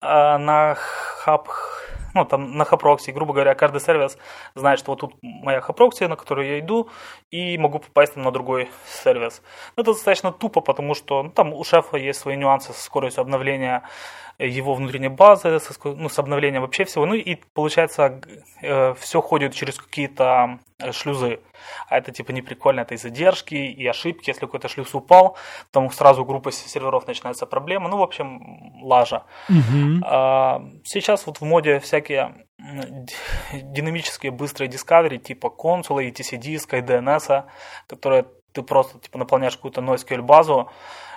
[0.00, 1.48] а на хаб
[2.18, 4.18] ну, там на HAProxy, грубо говоря, каждый сервис
[4.54, 6.88] знает, что вот тут моя HAProxy, на которую я иду,
[7.30, 9.42] и могу попасть там на другой сервис.
[9.76, 13.22] Это достаточно тупо, потому что ну, там у Chef а есть свои нюансы со скоростью
[13.22, 13.82] обновления
[14.38, 17.06] его внутренней базы, с, ну, с обновлением вообще всего.
[17.06, 18.20] Ну и получается,
[18.62, 21.40] э, все ходит через какие-то э, шлюзы.
[21.88, 24.30] А это типа не прикольно, это и задержки, и ошибки.
[24.30, 25.36] Если какой-то шлюз упал,
[25.72, 27.88] там сразу группа серверов начинается проблема.
[27.88, 29.24] Ну, в общем, лажа.
[29.48, 30.04] Угу.
[30.04, 32.46] А, сейчас вот в моде всякие
[33.52, 37.44] динамические быстрые discovery типа консула, ETC диска, и DNS,
[37.88, 40.70] которые ты просто типа наполняешь какую-то NoSQL базу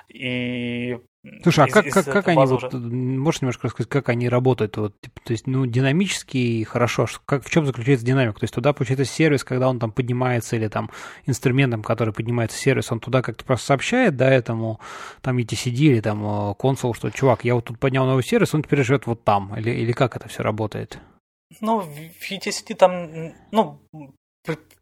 [0.08, 1.00] и
[1.44, 4.76] Слушай, а из, как, из как, как они, вот, можешь немножко рассказать, как они работают?
[4.78, 7.08] Вот, то есть, ну, динамически хорошо.
[7.26, 8.40] Как, в чем заключается динамика?
[8.40, 10.90] То есть, туда, получается, сервис, когда он там поднимается, или там
[11.28, 14.80] инструментом, который поднимается сервис, он туда как-то просто сообщает, да, этому
[15.22, 18.64] там ETCD или там э, консул, что, чувак, я вот тут поднял новый сервис, он
[18.64, 19.56] теперь живет вот там.
[19.56, 21.00] Или, или как это все работает?
[21.60, 23.80] Ну, в ETCD там, ну,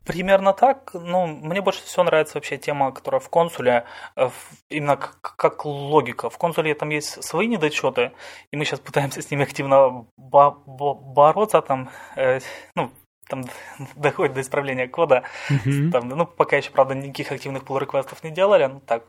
[0.06, 0.92] Примерно так.
[0.94, 4.30] Ну, мне больше всего нравится вообще тема, которая в консуле, э,
[4.70, 6.30] именно как, как логика.
[6.30, 8.12] В консуле там есть свои недочеты,
[8.52, 12.40] и мы сейчас пытаемся с ними активно бо- бо- бороться, там, э,
[12.76, 12.90] ну,
[13.28, 13.44] там
[13.96, 15.24] доходит до исправления кода.
[15.50, 15.92] Mm-hmm.
[15.92, 19.04] Там, ну, пока еще, правда, никаких активных pull реквестов не делали, ну так,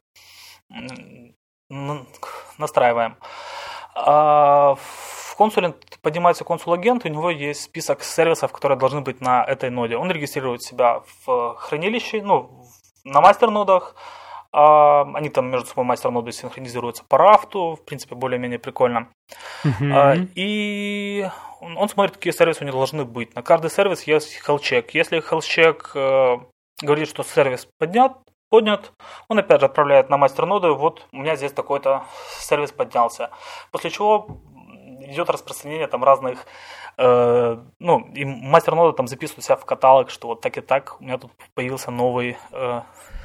[2.59, 3.17] настраиваем.
[3.95, 4.77] А
[5.41, 9.97] консуле поднимается консул-агент, у него есть список сервисов, которые должны быть на этой ноде.
[9.97, 12.51] Он регистрирует себя в хранилище, ну,
[13.05, 13.95] на мастер-нодах,
[14.53, 19.09] а, они там между собой мастер-ноды синхронизируются по рафту, в принципе, более-менее прикольно.
[19.65, 20.29] Uh-huh.
[20.35, 21.27] И
[21.63, 23.35] он смотрит, какие сервисы у него должны быть.
[23.35, 24.91] На каждый сервис есть check.
[24.93, 26.37] Если check э,
[26.83, 28.13] говорит, что сервис поднят,
[28.51, 28.93] поднят,
[29.29, 32.05] он опять же отправляет на мастер-ноды, вот у меня здесь такой-то
[32.41, 33.31] сервис поднялся.
[33.71, 34.27] После чего
[35.01, 36.47] идет распространение там разных,
[36.99, 41.01] э, ну, и мастер нода там записывает себя в каталог, что вот так и так.
[41.01, 42.83] У меня тут появился новый э,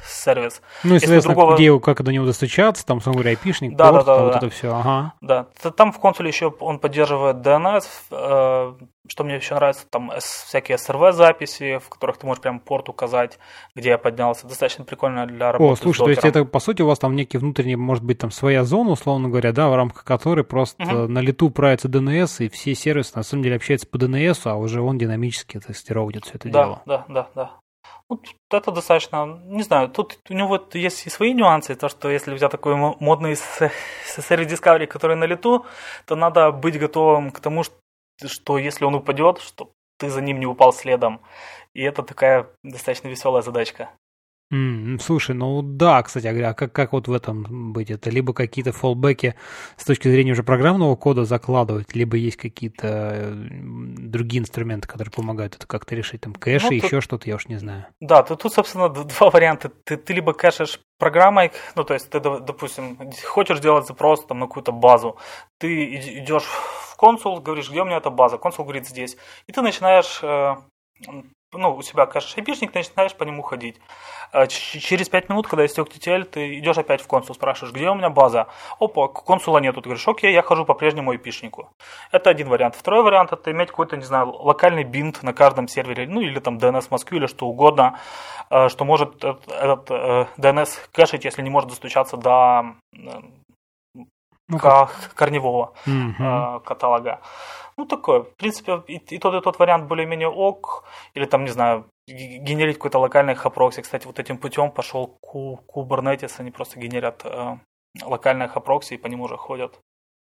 [0.08, 0.62] сервис.
[0.84, 1.54] Ну, и, соответственно, другого...
[1.56, 4.38] где, как до него достучаться, там, условно говоря, айпишник, да, порт, да, да, вот да.
[4.38, 5.12] это все, ага.
[5.20, 8.72] Да, там в консуле еще он поддерживает DNS, э,
[9.08, 13.38] что мне еще нравится, там всякие SRV-записи, в которых ты можешь прям порт указать,
[13.74, 14.46] где я поднялся.
[14.46, 17.38] Достаточно прикольно для работы О, слушай, то есть это, по сути, у вас там некий
[17.38, 21.12] внутренний, может быть, там своя зона, условно говоря, да, в рамках которой просто угу.
[21.12, 24.80] на лету правится DNS, и все сервисы, на самом деле, общаются по DNS, а уже
[24.80, 26.82] он динамически тестировывает все это да, дело.
[26.86, 27.50] Да, да, да.
[28.08, 32.36] Вот это достаточно, не знаю, тут у него есть и свои нюансы, то, что если
[32.36, 35.66] тебя такой модный Series Discovery, который на лету,
[36.04, 37.64] то надо быть готовым к тому,
[38.24, 41.20] что если он упадет, что ты за ним не упал следом.
[41.74, 43.90] И это такая достаточно веселая задачка.
[44.52, 47.90] Mm, слушай, ну да, кстати говоря, а как, как вот в этом быть?
[47.90, 49.34] Это либо какие-то фоллбеки
[49.76, 55.66] с точки зрения уже программного кода закладывать, либо есть какие-то другие инструменты, которые помогают это
[55.66, 57.86] как-то решить, там кэши, ну, тут, еще что-то, я уж не знаю.
[58.00, 59.72] Да, тут, тут собственно, два варианта.
[59.84, 64.46] Ты, ты либо кэшишь программой, ну то есть ты, допустим, хочешь делать запрос там, на
[64.46, 65.18] какую-то базу,
[65.58, 69.16] ты идешь в консул, говоришь, где у меня эта база, консул говорит здесь,
[69.48, 70.54] и ты начинаешь э,
[71.56, 73.80] ну, у себя кэш айпишник, ты начинаешь по нему ходить.
[74.32, 77.94] А через 5 минут, когда истек TTL, ты идешь опять в консул, спрашиваешь, где у
[77.94, 78.48] меня база?
[78.78, 79.80] Опа, консула нету.
[79.80, 81.70] Ты говоришь, окей, я хожу по прежнему айпишнику.
[82.12, 82.74] Это один вариант.
[82.74, 86.58] Второй вариант это иметь какой-то, не знаю, локальный бинт на каждом сервере, ну или там
[86.58, 87.98] DNS в Москве или что угодно,
[88.50, 89.90] э, что может этот
[90.38, 92.74] DNS э, кэшить, если не может достучаться до
[94.48, 94.58] ну,
[95.14, 96.60] корневого mm-hmm.
[96.64, 97.20] каталога.
[97.76, 98.20] Ну, такое.
[98.20, 100.84] В принципе, и, и тот, и тот вариант более-менее ок.
[101.14, 103.82] Или там, не знаю, генерить какой-то локальный HAProxy.
[103.82, 106.34] Кстати, вот этим путем пошел Kubernetes.
[106.38, 107.58] Они просто генерят э,
[108.02, 109.78] локальные HAProxy и по нему уже ходят.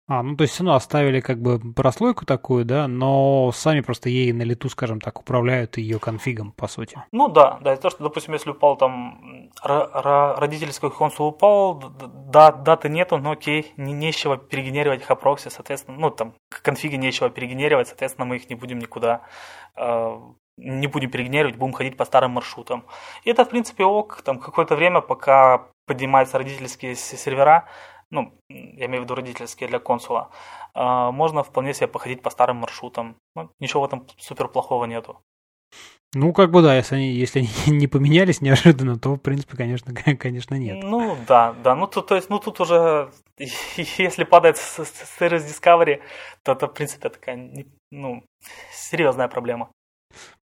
[0.07, 4.09] А, ну то есть все равно оставили как бы прослойку такую, да, но сами просто
[4.09, 7.01] ей на лету, скажем так, управляют ее конфигом, по сути.
[7.11, 11.81] Ну да, да, то, что, допустим, если упал там родительский консул упал,
[12.27, 17.87] да, даты нету, но окей, не, нечего перегенерировать хапрокси, соответственно, ну там конфиги нечего перегенерировать,
[17.87, 19.21] соответственно, мы их не будем никуда
[19.77, 20.19] э,
[20.57, 22.85] не будем перегенерировать, будем ходить по старым маршрутам.
[23.23, 27.67] И это, в принципе, ок, там какое-то время, пока поднимаются родительские сервера,
[28.13, 30.29] ну, я имею в виду родительские для консула,
[30.73, 33.15] а, можно вполне себе походить по старым маршрутам.
[33.35, 35.17] Ну, ничего в этом супер плохого нету.
[36.15, 37.49] Ну, как бы да, если они, если они
[37.79, 40.83] не поменялись неожиданно, то, в принципе, конечно, конечно, нет.
[40.83, 41.75] Ну, да, да.
[41.75, 46.01] Ну, тут, то есть, ну, тут уже, если падает Service Discovery,
[46.43, 48.23] то это, в принципе, такая, ну,
[48.71, 49.71] серьезная проблема.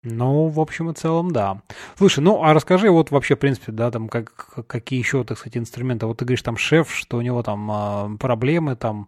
[0.06, 1.62] Ну, в общем и целом, да.
[1.98, 5.58] Слушай, ну, а расскажи вот вообще, в принципе, да, там, как, какие еще, так сказать,
[5.58, 6.06] инструменты.
[6.06, 9.08] Вот ты говоришь, там, шеф, что у него там э, проблемы, там,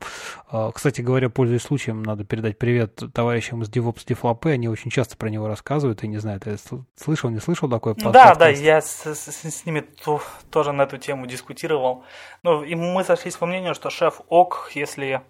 [0.51, 5.17] э, кстати говоря, пользуясь случаем, надо передать привет товарищам из DevOps Deflopé, они очень часто
[5.17, 6.57] про него рассказывают, и не знаю, ты
[6.95, 8.13] слышал, не слышал такой подкаст?
[8.13, 12.03] Да, да, я с, с, с ними ту, тоже на эту тему дискутировал.
[12.41, 15.21] Ну, и мы сошлись по мнению, что шеф ок, если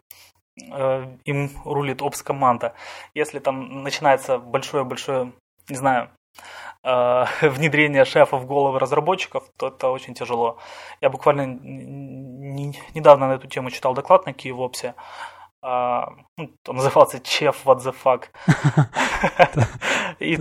[0.71, 2.73] э, им рулит опс-команда.
[3.13, 5.33] Если там начинается большое-большое
[5.69, 6.09] не знаю,
[6.83, 10.57] э, внедрение шефа в головы разработчиков, то это очень тяжело.
[11.01, 11.45] Я буквально
[12.93, 14.93] недавно на эту тему читал доклад на Киевопсе.
[15.69, 18.25] А, ну, он назывался Chef What the Fuck.
[20.19, 20.37] И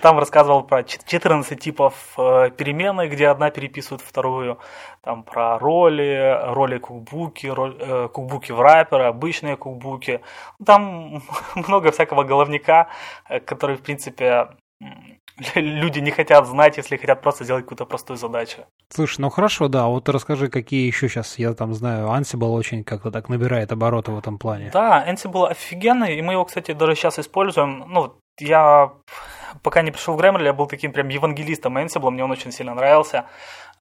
[0.00, 4.58] там рассказывал про 14 типов э, переменных, где одна переписывает вторую.
[5.02, 10.20] Там про роли, роли кукбуки, э, кукбуки в райперы, обычные кукбуки.
[10.64, 11.22] Там
[11.54, 12.88] много всякого головника,
[13.44, 14.48] который, в принципе,
[15.54, 18.64] люди не хотят знать, если хотят просто сделать какую-то простую задачу.
[18.88, 23.10] Слушай, ну хорошо, да, вот расскажи, какие еще сейчас, я там знаю, Ansible очень как-то
[23.10, 24.70] так набирает обороты в этом плане.
[24.72, 27.84] Да, Ansible офигенный, и мы его, кстати, даже сейчас используем.
[27.88, 28.92] Ну, я
[29.62, 32.74] пока не пришел в Grammarly, я был таким прям евангелистом Ansible, мне он очень сильно
[32.74, 33.26] нравился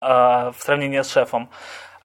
[0.02, 1.50] э, в сравнении с шефом.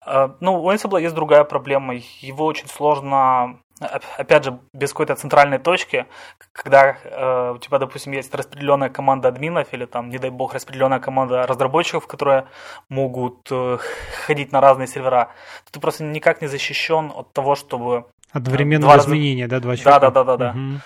[0.07, 5.59] Э, ну, у Ansible есть другая проблема, его очень сложно опять же, без какой-то центральной
[5.59, 6.07] точки,
[6.53, 11.01] когда э, у тебя, допустим, есть распределенная команда админов или там, не дай бог, распределенная
[11.01, 12.47] команда разработчиков, которые
[12.89, 13.79] могут э,
[14.27, 15.31] ходить на разные сервера,
[15.65, 18.07] то ты просто никак не защищен от того, чтобы...
[18.33, 19.51] Одновременного изменения, раз...
[19.51, 20.11] да, два человека?
[20.11, 20.51] Да, да, да, да.
[20.51, 20.81] Угу.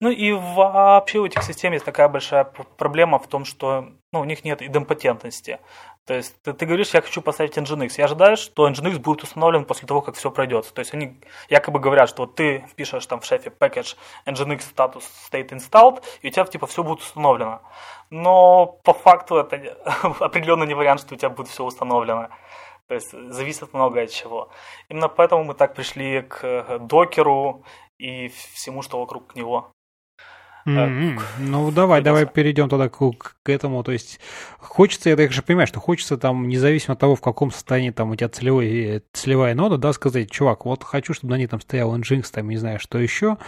[0.00, 2.44] Ну и вообще у этих систем есть такая большая
[2.78, 5.58] проблема в том, что ну, у них нет идемпотентности.
[6.10, 7.92] То есть ты, ты говоришь, я хочу поставить Nginx.
[7.96, 10.68] Я ожидаю, что Nginx будет установлен после того, как все пройдет.
[10.74, 13.96] То есть они якобы говорят, что вот ты пишешь там в шефе package
[14.26, 17.62] Nginx status state installed, и у тебя типа все будет установлено.
[18.10, 19.56] Но по факту это
[20.18, 22.30] определенно не вариант, что у тебя будет все установлено.
[22.88, 24.50] То есть зависит много от чего.
[24.88, 27.62] Именно поэтому мы так пришли к докеру
[27.98, 29.70] и всему, что вокруг него.
[30.66, 31.20] Mm-hmm.
[31.38, 33.82] Ну, давай, давай перейдем тогда к, к этому.
[33.82, 34.20] То есть,
[34.58, 38.10] хочется, я так же понимаю, что хочется там, независимо от того, в каком состоянии там
[38.10, 41.96] у тебя целевой, целевая нода, да, сказать, чувак, вот хочу, чтобы на ней там стоял
[41.96, 43.38] Nginx, там, не знаю, что еще,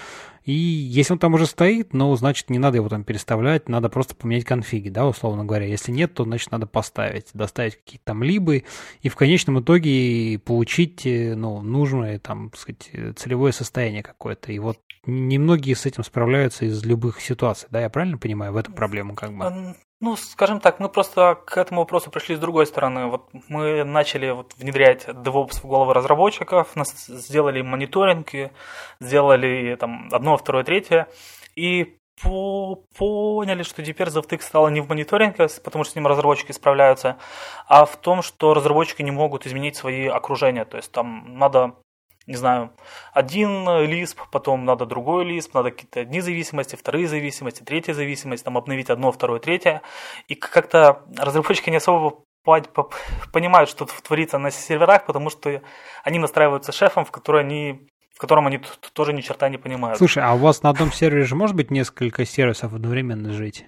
[0.44, 4.16] и если он там уже стоит, ну, значит, не надо его там переставлять, надо просто
[4.16, 5.66] поменять конфиги, да, условно говоря.
[5.66, 8.64] Если нет, то, значит, надо поставить, доставить какие-то там либы,
[9.02, 14.50] и в конечном итоге получить, э, ну, нужное, там, так сказать, целевое состояние какое-то.
[14.50, 18.74] И вот немногие с этим справляются из любых ситуаций, да, я правильно понимаю, в этом
[18.74, 19.74] проблему как бы?
[20.00, 23.06] Ну, скажем так, мы просто к этому вопросу пришли с другой стороны.
[23.06, 28.50] Вот мы начали вот внедрять DevOps в головы разработчиков, нас сделали мониторинги,
[29.00, 31.06] сделали там одно, второе, третье,
[31.54, 36.52] и по поняли, что теперь завтык стало не в мониторинге, потому что с ним разработчики
[36.52, 37.18] справляются,
[37.66, 40.64] а в том, что разработчики не могут изменить свои окружения.
[40.64, 41.74] То есть там надо
[42.26, 42.72] не знаю,
[43.12, 48.56] один лисп, потом надо другой лисп, надо какие-то одни зависимости, вторые зависимости, третья зависимость, там
[48.56, 49.82] обновить одно, второе, третье.
[50.28, 52.24] И как-то разработчики не особо
[53.32, 55.62] понимают, что творится на серверах, потому что
[56.04, 58.60] они настраиваются шефом, в который они в котором они
[58.92, 59.98] тоже ни черта не понимают.
[59.98, 63.64] Слушай, а у вас на одном сервере же может быть несколько сервисов одновременно жить?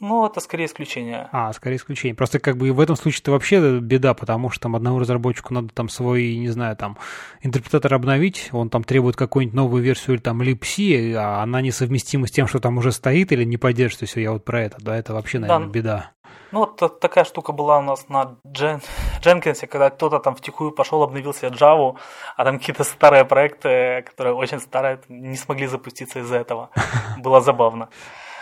[0.00, 1.28] Ну, это скорее исключение.
[1.30, 2.16] А, скорее исключение.
[2.16, 5.68] Просто как бы в этом случае это вообще беда, потому что там одному разработчику надо
[5.68, 6.98] там свой, не знаю, там,
[7.40, 12.32] интерпретатор обновить, он там требует какую-нибудь новую версию или там libc, а она несовместима с
[12.32, 14.00] тем, что там уже стоит или не поддержит.
[14.00, 15.72] То есть я вот про это, да, это вообще, наверное, да.
[15.72, 16.10] беда.
[16.50, 18.80] Ну, вот такая штука была у нас на Джен...
[19.20, 21.96] Дженкинсе, когда кто-то там втихую пошел, обновил себе Java,
[22.36, 26.70] а там какие-то старые проекты, которые очень старые, не смогли запуститься из-за этого.
[27.18, 27.88] Было забавно.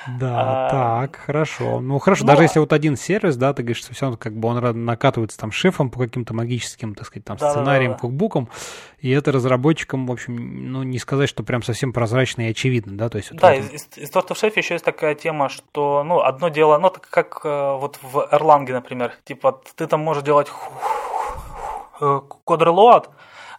[0.07, 1.81] Да, а, так, хорошо.
[1.81, 2.33] Ну, хорошо, но...
[2.33, 5.51] даже если вот один сервис, да, ты говоришь, что все как бы он накатывается там
[5.51, 8.49] шефом по каким-то магическим, так сказать, там да, сценариям, да, да, кукбукам,
[8.99, 13.09] и это разработчикам, в общем, ну, не сказать, что прям совсем прозрачно и очевидно, да,
[13.09, 13.31] то есть...
[13.31, 13.75] Вот да, это...
[13.75, 17.41] из, из Торта в шефе еще есть такая тема, что, ну, одно дело, ну, как
[17.45, 20.49] э, вот в Erlang, например, типа, ты там можешь делать
[21.99, 23.09] код reload,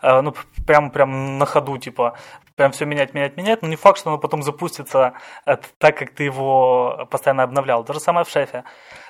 [0.01, 0.33] э, ну,
[0.65, 2.17] прям, прям на ходу, типа,
[2.55, 5.13] прям все менять, менять, менять, но не факт, что оно потом запустится
[5.45, 7.83] э, так, как ты его постоянно обновлял.
[7.83, 8.63] То же самое в шефе.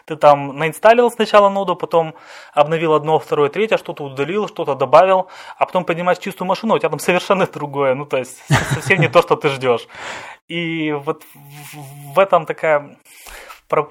[0.05, 2.15] Ты там наинсталил сначала ноду, потом
[2.53, 6.89] обновил одно, второе, третье, что-то удалил, что-то добавил, а потом поднимаешь чистую машину, у тебя
[6.89, 9.87] там совершенно другое, ну то есть совсем не то, что ты ждешь.
[10.47, 11.23] И вот
[12.13, 12.97] в этом такая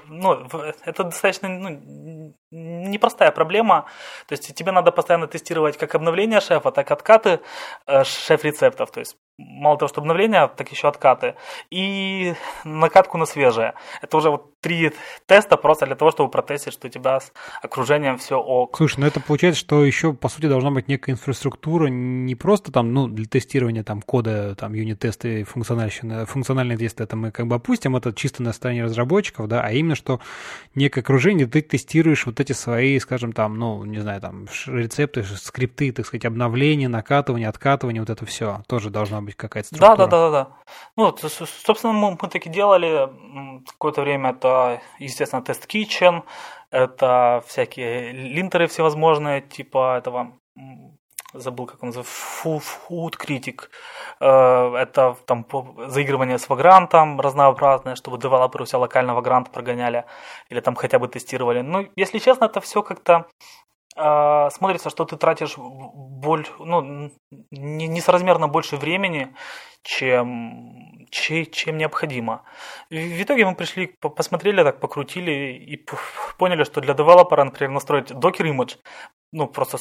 [0.08, 0.46] ну,
[0.84, 3.86] это достаточно ну, непростая проблема.
[4.26, 7.40] То есть тебе надо постоянно тестировать как обновление шефа, так и откаты
[7.86, 8.90] э, шеф-рецептов.
[8.90, 11.34] То есть мало того, что обновление, так еще откаты.
[11.70, 13.74] И накатку на свежее.
[14.00, 14.92] Это уже вот три
[15.26, 18.76] теста просто для того, чтобы протестить, что у тебя с окружением все ок.
[18.76, 22.92] Слушай, ну это получается, что еще, по сути, должна быть некая инфраструктура, не просто там,
[22.94, 27.96] ну, для тестирования там кода, там, юнит-тесты, функциональные, функциональные тесты, это мы как бы опустим,
[27.96, 30.20] это чисто на стороне разработчиков, да, а именно, что
[30.74, 35.92] некое окружение, ты тестируешь вот эти свои, скажем, там, ну, не знаю, там, рецепты, скрипты,
[35.92, 39.96] так сказать, обновления, накатывания, откатывания, вот это все тоже должно быть какая-то структура.
[39.96, 40.48] Да, да, да, да.
[40.96, 41.16] Ну,
[41.64, 43.08] собственно, мы, мы таки делали
[43.66, 46.22] какое-то время, это, естественно, тест Kitchen,
[46.70, 50.32] это всякие линтеры всевозможные, типа этого
[51.34, 52.14] забыл, как он называется,
[52.88, 53.68] Food Critic.
[54.20, 55.46] Э, это там
[55.88, 60.04] заигрывание с вагрантом разнообразное, чтобы девелоперы у себя локального гранта прогоняли
[60.48, 61.60] или там хотя бы тестировали.
[61.60, 63.26] Ну, если честно, это все как-то
[63.96, 67.10] э, смотрится, что ты тратишь боль, ну,
[67.50, 69.34] несоразмерно больше времени,
[69.82, 72.42] чем, чем необходимо.
[72.90, 75.86] В итоге мы пришли, посмотрели так, покрутили и
[76.38, 78.78] поняли, что для девелопера, например, настроить докер image,
[79.32, 79.78] ну, просто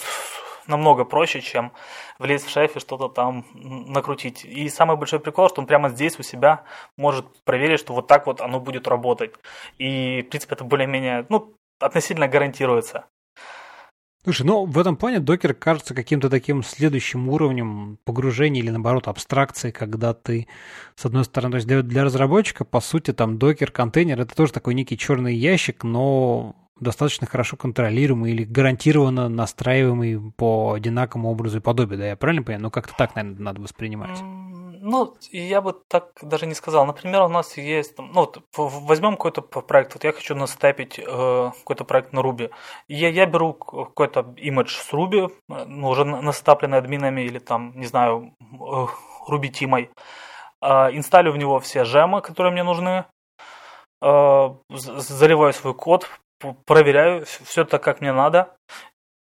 [0.68, 1.72] намного проще, чем
[2.20, 4.46] влезть в шеф и что-то там накрутить.
[4.46, 6.64] И самый большой прикол, что он прямо здесь у себя
[6.98, 9.34] может проверить, что вот так вот оно будет работать.
[9.78, 13.06] И, в принципе, это более-менее, ну, относительно гарантируется.
[14.24, 19.72] Слушай, ну в этом плане докер кажется каким-то таким следующим уровнем погружения или наоборот абстракции,
[19.72, 20.48] когда ты,
[20.96, 24.54] с одной стороны, то есть для, для разработчика, по сути, там докер, контейнер, это тоже
[24.54, 31.62] такой некий черный ящик, но достаточно хорошо контролируемый или гарантированно настраиваемый по одинаковому образу и
[31.62, 32.64] подобию, да, я правильно понимаю?
[32.64, 34.20] Ну, как-то так, наверное, надо воспринимать.
[34.86, 36.86] Ну, я бы так даже не сказал.
[36.86, 41.86] Например, у нас есть, ну, вот, возьмем какой-то проект, вот я хочу настапить э, какой-то
[41.86, 42.52] проект на Ruby.
[42.90, 48.36] Я, я беру какой-то имидж с Ruby, ну, уже настапленный админами или там, не знаю,
[48.42, 48.86] э,
[49.30, 49.90] Ruby тимой,
[50.62, 53.06] э, инсталлю в него все жемы, которые мне нужны,
[54.02, 56.10] э, заливаю свой код,
[56.66, 58.56] проверяю все так, как мне надо,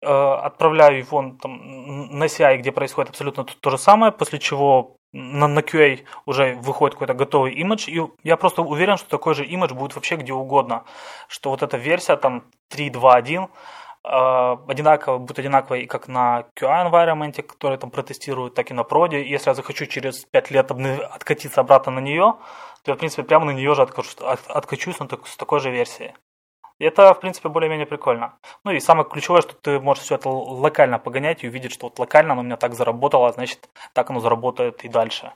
[0.03, 4.97] э, отправляю его там, на CI, где происходит абсолютно то, то же самое, после чего
[5.13, 9.45] на, на QA уже выходит какой-то готовый имидж, и я просто уверен, что такой же
[9.45, 10.85] имидж будет вообще где угодно,
[11.29, 13.49] что вот эта версия там 3.2.1
[14.05, 19.23] э, одинаково, будет одинаковой как на QA environment, который там протестируют, так и на проде.
[19.27, 22.37] Если я захочу через 5 лет откатиться обратно на нее,
[22.85, 25.71] то я, в принципе, прямо на нее же откачусь, откачусь на так, с такой же
[25.71, 26.15] версией.
[26.81, 28.39] Это, в принципе, более-менее прикольно.
[28.65, 31.99] Ну и самое ключевое, что ты можешь все это локально погонять и увидеть, что вот
[31.99, 35.33] локально оно у меня так заработало, а значит, так оно заработает и дальше.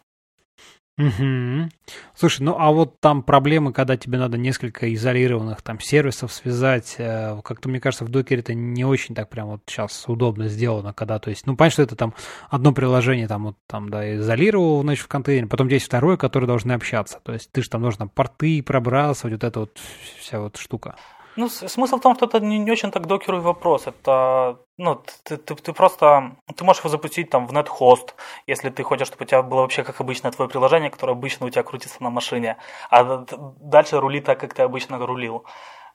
[0.96, 1.70] Угу.
[2.14, 7.40] Слушай, ну а вот там проблемы, когда тебе надо несколько изолированных там сервисов связать, э,
[7.42, 11.18] как-то мне кажется в докере это не очень так прям вот сейчас удобно сделано, когда,
[11.18, 12.14] то есть, ну понятно, что это там
[12.48, 16.70] одно приложение там вот там да изолировал значит в контейнере, потом есть второе, которое должны
[16.70, 19.80] общаться, то есть ты же там нужно порты пробрасывать, вот эта вот
[20.20, 20.94] вся вот штука.
[21.36, 23.86] Ну, смысл в том, что это не, не очень так докеровый вопрос.
[23.86, 28.14] Это, ну, ты, ты, ты просто, ты можешь его запустить там в NetHost,
[28.46, 31.50] если ты хочешь, чтобы у тебя было вообще как обычное твое приложение, которое обычно у
[31.50, 32.56] тебя крутится на машине,
[32.90, 33.26] а
[33.60, 35.44] дальше рули так, как ты обычно рулил.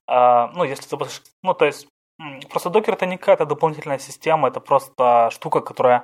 [0.07, 1.87] А, ну, если запустишь, ну, то есть,
[2.49, 6.03] просто докер это не какая-то дополнительная система, это просто штука, которая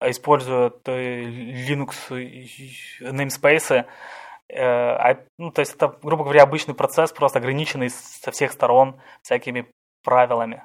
[0.00, 1.94] использует э, Linux
[3.00, 3.86] namespace,
[4.48, 9.70] ну, то есть это, грубо говоря, обычный процесс, просто ограниченный со всех сторон всякими
[10.02, 10.64] правилами.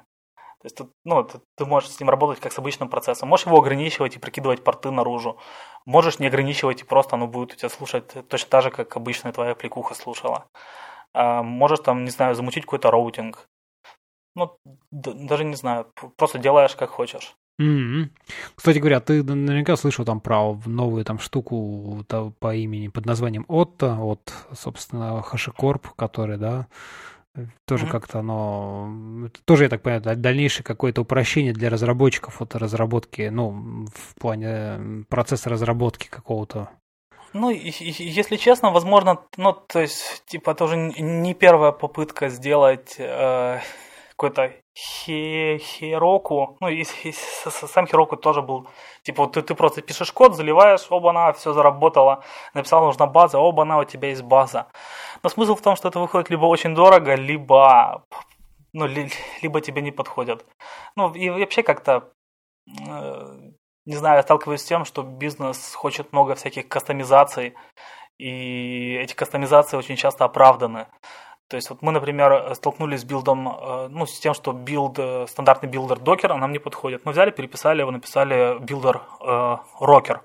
[0.60, 3.30] То есть тут, ну, ты, ты можешь с ним работать как с обычным процессом.
[3.30, 5.38] Можешь его ограничивать и прикидывать порты наружу.
[5.86, 9.32] Можешь не ограничивать и просто оно будет у тебя слушать точно так же, как обычная
[9.32, 10.44] твоя кликуха слушала.
[11.14, 13.48] А, можешь там, не знаю, замутить какой-то роутинг.
[14.36, 14.58] Ну,
[14.90, 17.34] даже не знаю, просто делаешь как хочешь.
[17.60, 18.08] Mm-hmm.
[18.54, 22.04] Кстати говоря, ты наверняка слышал там про новую там штуку
[22.38, 26.68] по имени, под названием Отто, от, собственно, HashiCorp, который, да,
[27.66, 27.90] тоже mm-hmm.
[27.90, 34.20] как-то оно, тоже, я так понимаю, дальнейшее какое-то упрощение для разработчиков от разработки, ну, в
[34.20, 36.70] плане процесса разработки какого-то.
[37.32, 43.60] Ну, если честно, возможно, ну, то есть, типа, это уже не первая попытка сделать э,
[44.10, 48.66] какой-то Хироку, ну и, и сам Хироку тоже был,
[49.02, 52.24] типа вот ты, ты просто пишешь код, заливаешь, оба-на, все заработало,
[52.54, 54.66] написал, нужна база, оба-на, у тебя есть база.
[55.22, 58.04] Но смысл в том, что это выходит либо очень дорого, либо,
[58.72, 59.10] ну, ли,
[59.42, 60.46] либо тебе не подходят.
[60.96, 62.12] Ну и вообще как-то,
[62.88, 63.50] э,
[63.84, 67.54] не знаю, я сталкиваюсь с тем, что бизнес хочет много всяких кастомизаций,
[68.18, 70.86] и эти кастомизации очень часто оправданы.
[71.50, 74.98] То есть вот мы, например, столкнулись с build ом, э, ну, с тем, что build,
[75.00, 77.04] э, стандартный builder Docker а нам не подходит.
[77.04, 80.22] Мы взяли, переписали его, написали builder э, Rocker.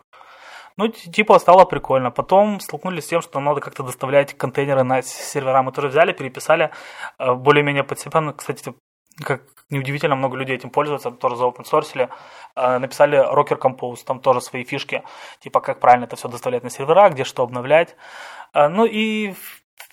[0.78, 2.12] Ну, типа, стало прикольно.
[2.12, 5.64] Потом столкнулись с тем, что надо как-то доставлять контейнеры на сервера.
[5.64, 6.70] Мы тоже взяли, переписали
[7.18, 8.22] э, более-менее под себя.
[8.22, 8.76] Ну, кстати,
[9.24, 12.08] как неудивительно, много людей этим пользуются, тоже за open source.
[12.56, 15.04] Написали Rocker Compose, там тоже свои фишки,
[15.40, 17.96] типа как правильно это все доставлять на сервера, где что обновлять.
[18.54, 19.34] Ну и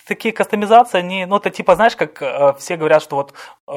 [0.07, 3.35] такие кастомизации, они, ну, это типа, знаешь, как э, все говорят, что вот
[3.69, 3.73] э,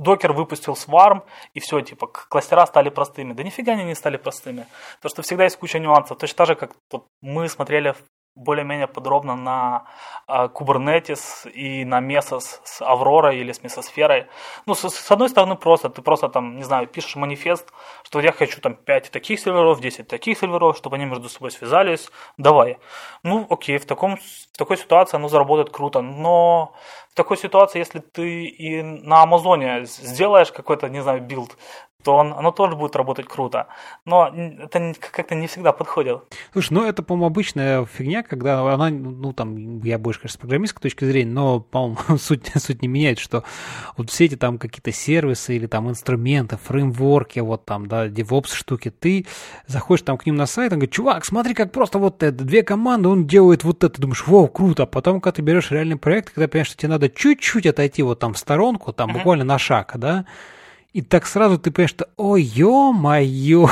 [0.00, 1.22] докер выпустил Swarm,
[1.54, 3.32] и все, типа, кластера стали простыми.
[3.32, 4.66] Да нифига они не стали простыми.
[5.00, 6.18] То, что всегда есть куча нюансов.
[6.18, 7.94] Точно так же, как вот, мы смотрели
[8.34, 9.84] более-менее подробно на
[10.26, 14.26] э, Kubernetes и на Mesos с Авророй или с Месосферой.
[14.66, 17.72] Ну, с, с одной стороны, просто, ты просто там, не знаю, пишешь манифест,
[18.02, 22.10] что я хочу там 5 таких серверов, 10 таких серверов, чтобы они между собой связались,
[22.36, 22.78] давай.
[23.22, 26.74] Ну, окей, в, таком, в такой ситуации оно заработает круто, но
[27.10, 31.56] в такой ситуации, если ты и на Амазоне сделаешь какой-то, не знаю, build,
[32.04, 33.66] то он, оно тоже будет работать круто.
[34.04, 36.18] Но это как-то не всегда подходит.
[36.52, 40.82] Слушай, ну это, по-моему, обычная фигня, когда она, ну там, я больше, конечно, с программистской
[40.82, 43.42] точки зрения, но, по-моему, суть, суть не меняет, что
[43.96, 48.90] вот все эти там какие-то сервисы или там инструменты, фреймворки, вот там, да, DevOps штуки,
[48.90, 49.26] ты
[49.66, 52.62] заходишь там к ним на сайт, он говорит, чувак, смотри, как просто вот это, две
[52.62, 56.30] команды, он делает вот это, думаешь, вау, круто, а потом, когда ты берешь реальный проект,
[56.34, 59.14] когда понимаешь, что тебе надо чуть-чуть отойти вот там в сторонку, там uh-huh.
[59.14, 60.26] буквально на шаг, да,
[60.94, 63.68] и так сразу ты понимаешь, что ой, ё-моё.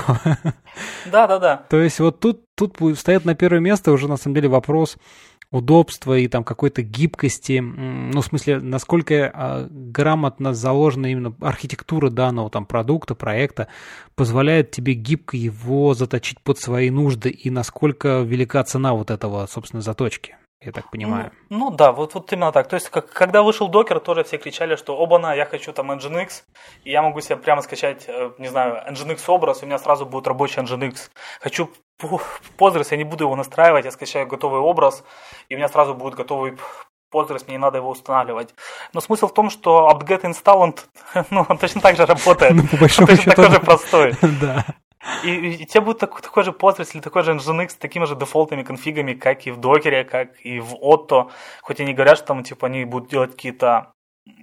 [1.10, 1.64] Да-да-да.
[1.70, 4.96] То есть вот тут, тут стоит на первое место уже на самом деле вопрос
[5.52, 12.50] удобства и там какой-то гибкости, ну, в смысле, насколько а, грамотно заложена именно архитектура данного
[12.50, 13.68] там продукта, проекта,
[14.16, 19.82] позволяет тебе гибко его заточить под свои нужды и насколько велика цена вот этого, собственно,
[19.82, 21.32] заточки я так понимаю.
[21.50, 22.68] Ну, ну да, вот, вот именно так.
[22.68, 26.44] То есть, как, когда вышел докер, тоже все кричали, что оба-на, я хочу там Nginx,
[26.84, 30.06] и я могу себе прямо скачать, э, не знаю, Nginx образ, и у меня сразу
[30.06, 31.10] будет рабочий Nginx.
[31.40, 35.04] Хочу Postgres, я не буду его настраивать, я скачаю готовый образ,
[35.48, 36.56] и у меня сразу будет готовый
[37.12, 38.54] Postgres, мне не надо его устанавливать.
[38.92, 40.74] Но смысл в том, что apt-get install, он
[41.30, 42.54] ну, он точно так же работает.
[42.54, 43.30] Ну, по большому счету.
[43.30, 44.14] Такой же простой.
[44.40, 44.64] Да.
[45.24, 48.62] И, и, тебе будет так, такой же пользователь, такой же Nginx с такими же дефолтными
[48.62, 51.30] конфигами, как и в докере, как и в Otto.
[51.62, 53.92] Хоть они говорят, что там типа они будут делать какие-то,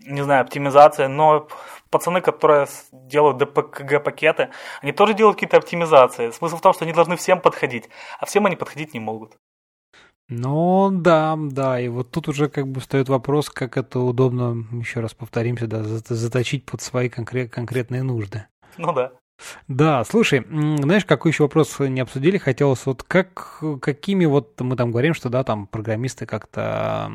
[0.06, 1.48] не знаю, оптимизации, но
[1.90, 4.50] пацаны, которые делают DPKG-пакеты,
[4.82, 6.32] они тоже делают какие-то оптимизации.
[6.32, 7.90] Смысл в том, что они должны всем подходить,
[8.20, 9.38] а всем они подходить не могут.
[10.28, 15.00] Ну да, да, и вот тут уже как бы встает вопрос, как это удобно, еще
[15.00, 18.46] раз повторимся, да, заточить под свои конкрет, конкретные нужды.
[18.78, 19.14] Ну да.
[19.68, 22.38] Да, слушай, знаешь, какой еще вопрос не обсудили?
[22.38, 27.12] Хотелось вот как, какими вот мы там говорим, что да, там программисты как-то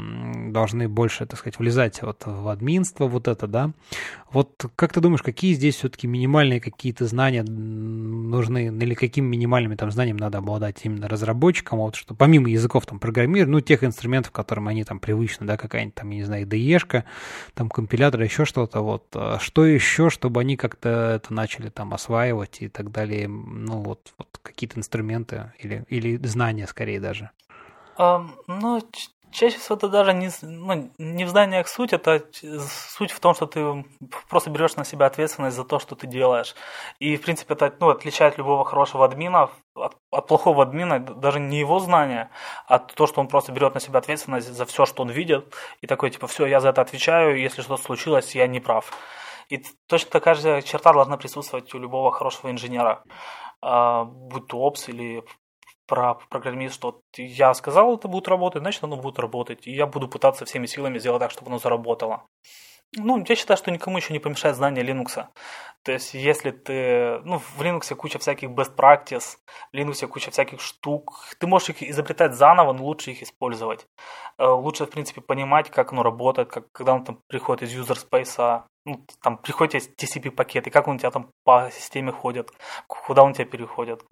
[0.48, 3.72] должны больше, так сказать, влезать вот в админство, вот это, да?
[4.32, 9.90] Вот как ты думаешь, какие здесь все-таки минимальные какие-то знания нужны, или какими минимальными там
[9.90, 14.68] знаниями надо обладать именно разработчикам, вот что помимо языков там программирования, ну, тех инструментов, которым
[14.68, 17.04] они там привычны, да, какая-нибудь там, я не знаю, IDE-шка,
[17.54, 22.13] там компилятор, еще что-то, вот, а что еще, чтобы они как-то это начали там осваивать
[22.60, 27.30] и так далее, ну, вот, вот какие-то инструменты или, или знания скорее даже?
[27.96, 28.80] Um, ну,
[29.34, 32.22] Чаще всего это даже не, ну, не в зданиях суть, это
[32.88, 33.84] суть в том, что ты
[34.28, 36.54] просто берешь на себя ответственность за то, что ты делаешь.
[37.00, 41.58] И, в принципе, это ну, отличает любого хорошего админа от, от плохого админа, даже не
[41.58, 42.30] его знания,
[42.68, 45.88] а то, что он просто берет на себя ответственность за все, что он видит, и
[45.88, 48.92] такой, типа, все, я за это отвечаю, если что-то случилось, я не прав.
[49.48, 53.04] И точно такая же черта должна присутствовать у любого хорошего инженера,
[53.60, 55.22] а, будь то опс или
[55.86, 59.66] про программист, что я сказал, это будет работать, значит оно будет работать.
[59.66, 62.26] И я буду пытаться всеми силами сделать так, чтобы оно заработало.
[62.96, 65.26] Ну, я считаю, что никому еще не помешает знание Linux.
[65.84, 67.20] То есть, если ты...
[67.24, 69.36] Ну, в Linux куча всяких best practice,
[69.72, 71.12] в Linux куча всяких штук.
[71.38, 73.86] Ты можешь их изобретать заново, но лучше их использовать.
[74.38, 77.98] Э, лучше, в принципе, понимать, как оно работает, как, когда он там приходит из user
[77.98, 82.50] space, ну, там приходит из TCP-пакет, и как он у тебя там по системе ходит,
[82.86, 84.04] куда он тебя переходит,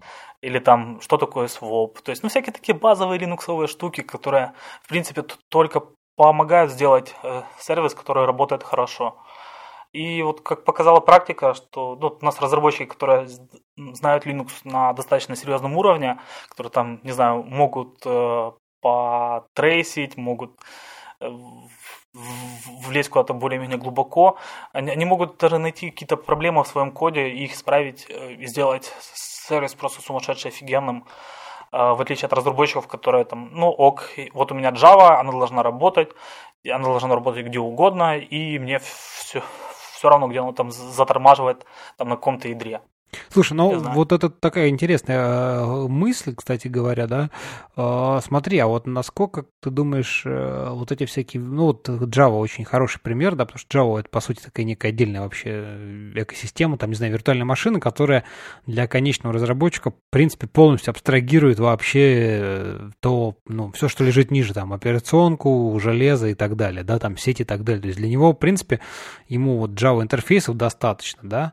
[0.43, 2.01] или там, что такое swap.
[2.03, 4.53] То есть, ну, всякие такие базовые линуксовые штуки, которые,
[4.83, 5.83] в принципе, только
[6.17, 9.17] помогают сделать э, сервис, который работает хорошо.
[9.93, 13.29] И вот как показала практика, что ну, у нас разработчики, которые
[13.77, 20.59] знают Linux на достаточно серьезном уровне, которые там, не знаю, могут э, потрейсить, могут
[21.21, 21.31] э,
[22.87, 24.39] влезть куда-то более-менее глубоко,
[24.73, 28.47] они, они могут даже найти какие-то проблемы в своем коде и их исправить э, и
[28.47, 31.42] сделать сервис просто сумасшедший офигенным, э,
[31.73, 36.11] в отличие от разработчиков, которые там, ну ок, вот у меня Java, она должна работать,
[36.65, 39.43] она должна работать где угодно, и мне все,
[39.95, 41.65] все равно, где она там затормаживает
[41.97, 42.83] там на каком-то ядре.
[43.29, 47.31] Слушай, ну вот это такая интересная э, мысль, кстати говоря, да.
[47.77, 52.65] Э, смотри, а вот насколько ты думаешь, э, вот эти всякие, ну вот Java очень
[52.65, 56.91] хороший пример, да, потому что Java это по сути такая некая отдельная вообще экосистема, там,
[56.91, 58.25] не знаю, виртуальная машина, которая
[58.67, 64.73] для конечного разработчика, в принципе, полностью абстрагирует вообще то, ну, все, что лежит ниже, там,
[64.73, 67.83] операционку, железо и так далее, да, там, сеть и так далее.
[67.83, 68.81] То есть для него, в принципе,
[69.29, 71.53] ему вот Java интерфейсов достаточно, да,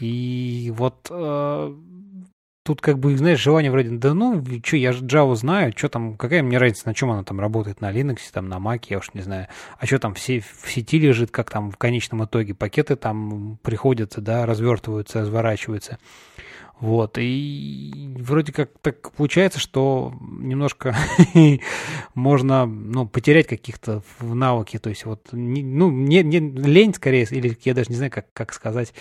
[0.00, 1.74] и вот э,
[2.64, 6.16] тут как бы, знаешь, желание вроде, да ну, что, я же Java знаю, что там,
[6.16, 9.12] какая мне разница, на чем она там работает, на Linux, там, на Mac, я уж
[9.14, 9.48] не знаю,
[9.78, 14.20] а что там все в сети лежит, как там в конечном итоге пакеты там приходятся,
[14.20, 15.98] да, развертываются, разворачиваются.
[16.80, 20.96] Вот, и вроде как так получается, что немножко
[22.14, 27.56] можно, ну, потерять каких-то в навыке, то есть вот, ну, не, не лень скорее, или
[27.64, 28.94] я даже не знаю, как, как сказать,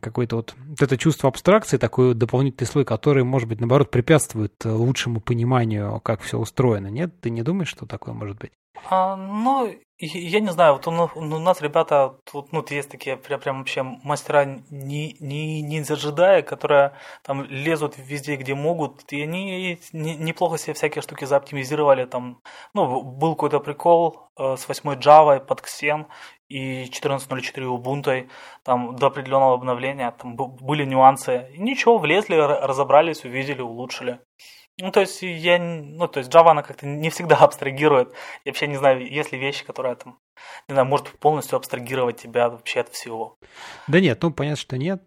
[0.00, 5.20] какое-то вот, вот это чувство абстракции, такой дополнительный слой, который, может быть, наоборот, препятствует лучшему
[5.20, 7.20] пониманию, как все устроено, нет?
[7.20, 8.52] Ты не думаешь, что такое может быть?
[8.90, 9.74] А, ну,
[10.06, 13.82] я не знаю, вот у, у нас ребята, тут, ну, есть такие прям, прям вообще
[13.82, 16.92] мастера не, не, не зажидая, которые
[17.22, 22.42] там лезут везде, где могут, и они не, неплохо себе всякие штуки заоптимизировали, там,
[22.74, 26.06] ну, был какой-то прикол э, с 8 Java под Xen
[26.48, 28.28] и 14.04 Ubuntu,
[28.64, 34.18] там до определенного обновления, там были нюансы, ничего, влезли, разобрались, увидели, улучшили.
[34.78, 38.12] Ну, то есть, я, ну, то есть Java, она как-то не всегда абстрагирует.
[38.44, 40.18] Я вообще не знаю, есть ли вещи, которые там,
[40.68, 43.38] не знаю, может полностью абстрагировать тебя вообще от всего.
[43.86, 45.02] Да нет, ну, понятно, что нет.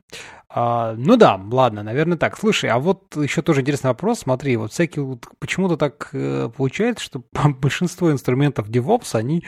[0.58, 2.38] А, ну да, ладно, наверное так.
[2.38, 4.20] Слушай, а вот еще тоже интересный вопрос.
[4.20, 7.24] Смотри, вот всякие вот почему-то так э, получается, что
[7.60, 9.44] большинство инструментов DevOps, они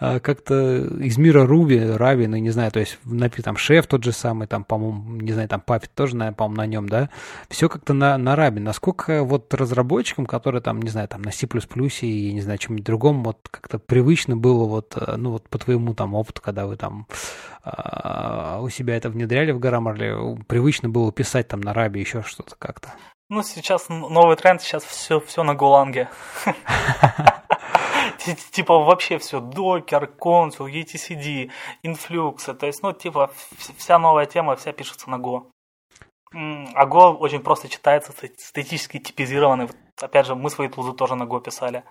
[0.00, 4.04] э, как-то из мира Ruby, Ravi, ну не знаю, то есть, например, там Chef тот
[4.04, 7.08] же самый, там, по-моему, не знаю, там Puppet тоже, наверное, по-моему, на нем, да,
[7.48, 8.60] все как-то на, на Ravi.
[8.60, 13.24] Насколько вот разработчикам, которые там, не знаю, там на C++ и, не знаю, чем-нибудь другом,
[13.24, 17.06] вот как-то привычно было вот, э, ну вот по твоему там опыту, когда вы там
[17.64, 22.94] у себя это внедряли в Grammarly, привычно было писать там на Рабе еще что-то как-то?
[23.28, 26.08] Ну, сейчас новый тренд, сейчас все, все на Голанге.
[28.50, 31.50] Типа вообще все, Docker, Consul, etcd,
[31.84, 33.30] Influx, то есть, ну, типа
[33.78, 35.46] вся новая тема, вся пишется на Go.
[36.32, 39.68] А Go очень просто читается, статически типизированный.
[40.00, 41.84] Опять же, мы свои тулзы тоже на Go писали.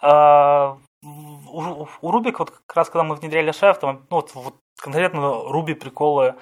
[0.00, 5.18] А, у, Rubik, вот как раз когда мы внедряли шеф, там, ну, вот, вот конкретно
[5.48, 6.34] Ruby приколы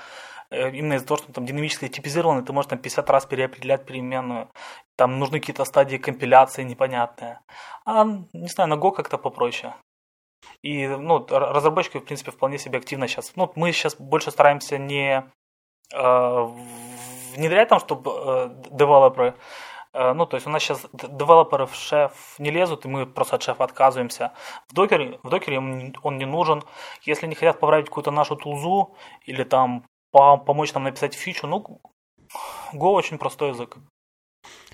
[0.50, 4.48] э, именно из-за того, что там динамически типизированный, ты можешь там 50 раз переопределять переменную,
[4.96, 7.38] там нужны какие-то стадии компиляции непонятные.
[7.84, 9.74] А, не знаю, на Go как-то попроще.
[10.62, 13.32] И ну, разработчики, в принципе, вполне себе активно сейчас.
[13.36, 15.24] Ну, мы сейчас больше стараемся не
[15.94, 16.46] э,
[17.36, 19.34] внедрять там, чтобы э, девелоперы
[19.94, 23.42] ну, то есть у нас сейчас девелоперы в шеф не лезут, и мы просто от
[23.42, 24.32] шефа отказываемся.
[24.68, 26.62] В докере, в докере он не нужен.
[27.02, 31.80] Если не хотят поправить какую-то нашу тулзу или там помочь нам написать фичу, ну,
[32.72, 33.76] Go очень простой язык.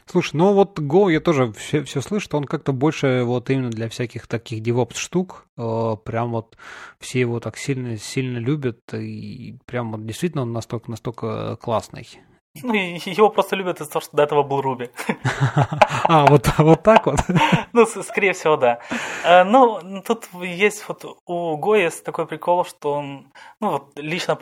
[0.07, 3.69] Слушай, ну вот Go я тоже все, все слышу, что он как-то больше вот именно
[3.69, 6.57] для всяких таких DevOps штук, э, прям вот
[6.99, 12.09] все его так сильно, сильно любят, и прям вот действительно он настолько, настолько классный.
[12.63, 14.91] Ну, его просто любят из-за того, что до этого был Руби.
[16.11, 17.21] А, вот, вот так вот?
[17.73, 18.81] Ну, скорее всего, да.
[19.25, 24.39] Э, ну, тут есть вот у Го есть такой прикол, что он, ну, вот лично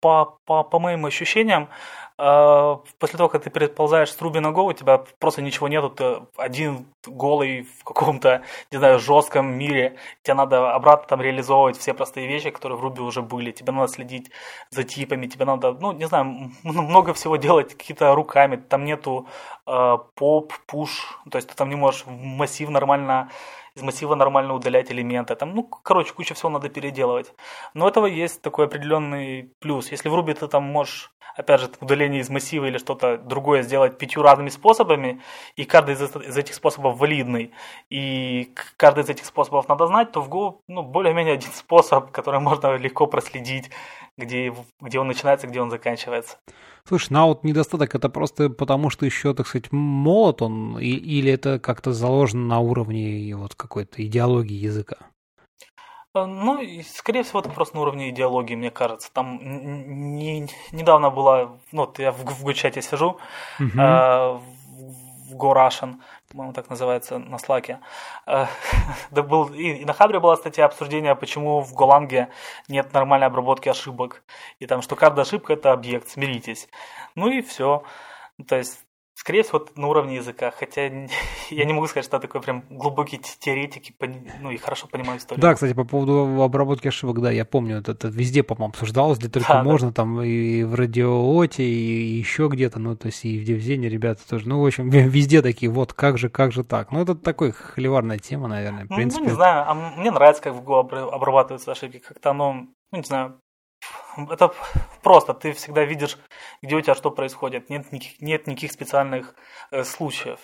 [0.00, 1.68] по, по, по моим ощущениям,
[2.16, 6.18] после того, как ты переползаешь с Руби на Go, у тебя просто ничего нету, ты
[6.36, 12.28] один голый в каком-то, не знаю, жестком мире, тебе надо обратно там реализовывать все простые
[12.28, 14.30] вещи, которые в Руби уже были, тебе надо следить
[14.70, 19.26] за типами, тебе надо, ну, не знаю, много всего делать какие-то руками, там нету
[19.66, 23.30] э, поп, пуш, то есть ты там не можешь массив нормально
[23.74, 25.34] из массива нормально удалять элементы.
[25.34, 27.34] Там, ну, короче, куча всего надо переделывать.
[27.74, 29.90] Но у этого есть такой определенный плюс.
[29.90, 33.98] Если в Ruby ты там можешь, опять же, удаление из массива или что-то другое сделать
[33.98, 35.20] пятью разными способами,
[35.56, 37.52] и каждый из, этих способов валидный,
[37.90, 42.40] и каждый из этих способов надо знать, то в Go ну, более-менее один способ, который
[42.40, 43.70] можно легко проследить,
[44.16, 46.38] где, где он начинается, где он заканчивается.
[46.86, 50.90] Слушай, ну а вот недостаток это просто потому, что еще, так сказать, молод он, и,
[50.90, 54.96] или это как-то заложено на уровне вот какой-то идеологии языка?
[56.14, 59.10] Э, ну, скорее всего, это просто на уровне идеологии, мне кажется.
[59.12, 63.18] Там не, недавно была, ну, вот я в, в Гучате сижу,
[63.58, 63.80] угу.
[63.80, 64.38] э,
[65.30, 65.96] в Russian,
[66.30, 67.80] по-моему, так называется на слаке.
[68.26, 68.46] Э,
[69.10, 72.28] да был, и, и на Хабре была статья обсуждения, почему в Голанге
[72.68, 74.22] нет нормальной обработки ошибок.
[74.60, 76.68] И там, что каждая ошибка это объект, смиритесь.
[77.16, 77.82] Ну и все.
[78.48, 78.83] То есть
[79.14, 80.82] Скорее всего, на уровне языка, хотя
[81.50, 83.94] я не могу сказать, что я такой прям глубокий теоретик и,
[84.40, 85.40] ну, и хорошо понимаю историю.
[85.40, 89.28] Да, кстати, по поводу обработки ошибок, да, я помню, это, это везде, по-моему, обсуждалось, где
[89.28, 89.94] только да, можно, да.
[89.94, 94.48] там и в радиооте, и еще где-то, ну, то есть и в Девзене ребята тоже,
[94.48, 96.90] ну, в общем, везде такие, вот, как же, как же так.
[96.90, 99.22] Ну, это такой холиварная тема, наверное, в принципе.
[99.22, 103.04] Ну, не знаю, а мне нравится, как в Go обрабатываются ошибки, как-то оно, ну, не
[103.04, 103.40] знаю,
[104.30, 104.52] это
[105.02, 106.18] просто, ты всегда видишь,
[106.62, 109.34] где у тебя что происходит, нет никаких, нет никаких специальных
[109.70, 110.38] э, случаев.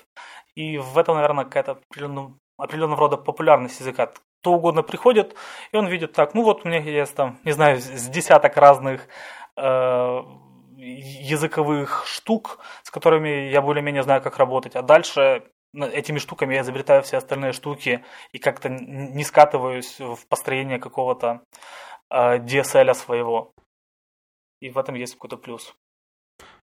[0.54, 4.12] И в этом, наверное, какая-то определенного, определенного рода популярность языка.
[4.40, 5.36] Кто угодно приходит,
[5.72, 9.06] и он видит так, ну вот у меня есть там, не знаю, с десяток разных
[9.56, 10.22] э,
[10.76, 17.02] языковых штук, с которыми я более-менее знаю, как работать, а дальше этими штуками я изобретаю
[17.02, 21.42] все остальные штуки и как-то не скатываюсь в построение какого-то
[22.10, 23.54] DSL своего.
[24.60, 25.74] И в этом есть какой-то плюс.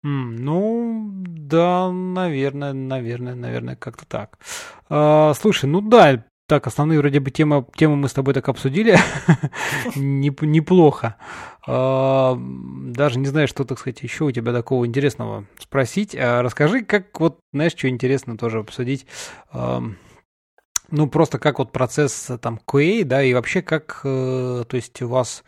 [0.06, 4.38] Mm, ну, да, наверное, наверное, наверное, как-то так.
[4.90, 8.98] А, слушай, ну да, так, основные вроде бы темы, темы мы с тобой так обсудили.
[9.96, 11.18] Неплохо.
[11.68, 16.16] А, даже не знаю, что, так сказать, еще у тебя такого интересного спросить.
[16.16, 19.08] А расскажи, как вот, знаешь, что интересно тоже обсудить.
[20.90, 25.08] Ну, просто как вот процесс там QA, да, и вообще как, э, то есть у
[25.08, 25.44] вас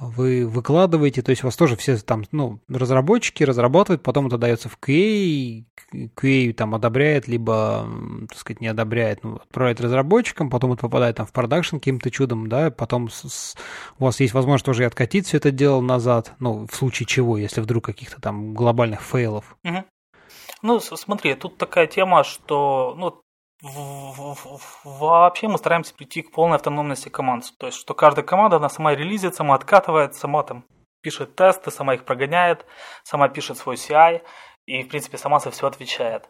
[0.00, 4.68] вы выкладываете, то есть у вас тоже все там, ну, разработчики разрабатывают, потом это дается
[4.68, 7.88] в QA, QA там одобряет, либо,
[8.28, 12.48] так сказать, не одобряет, ну, отправляет разработчикам, потом это попадает там в продакшн каким-то чудом,
[12.48, 13.56] да, потом с, с,
[13.98, 17.36] у вас есть возможность тоже и откатить все это дело назад, ну, в случае чего,
[17.36, 19.56] если вдруг каких-то там глобальных фейлов.
[19.64, 19.84] Угу.
[20.62, 23.20] Ну, смотри, тут такая тема, что, ну,
[23.62, 27.44] Вообще мы стараемся прийти к полной автономности команд.
[27.58, 30.64] То есть, что каждая команда, она сама релизит, сама откатывает, сама там
[31.00, 32.66] пишет тесты, сама их прогоняет,
[33.02, 34.22] сама пишет свой CI
[34.66, 36.28] и, в принципе, сама за все отвечает.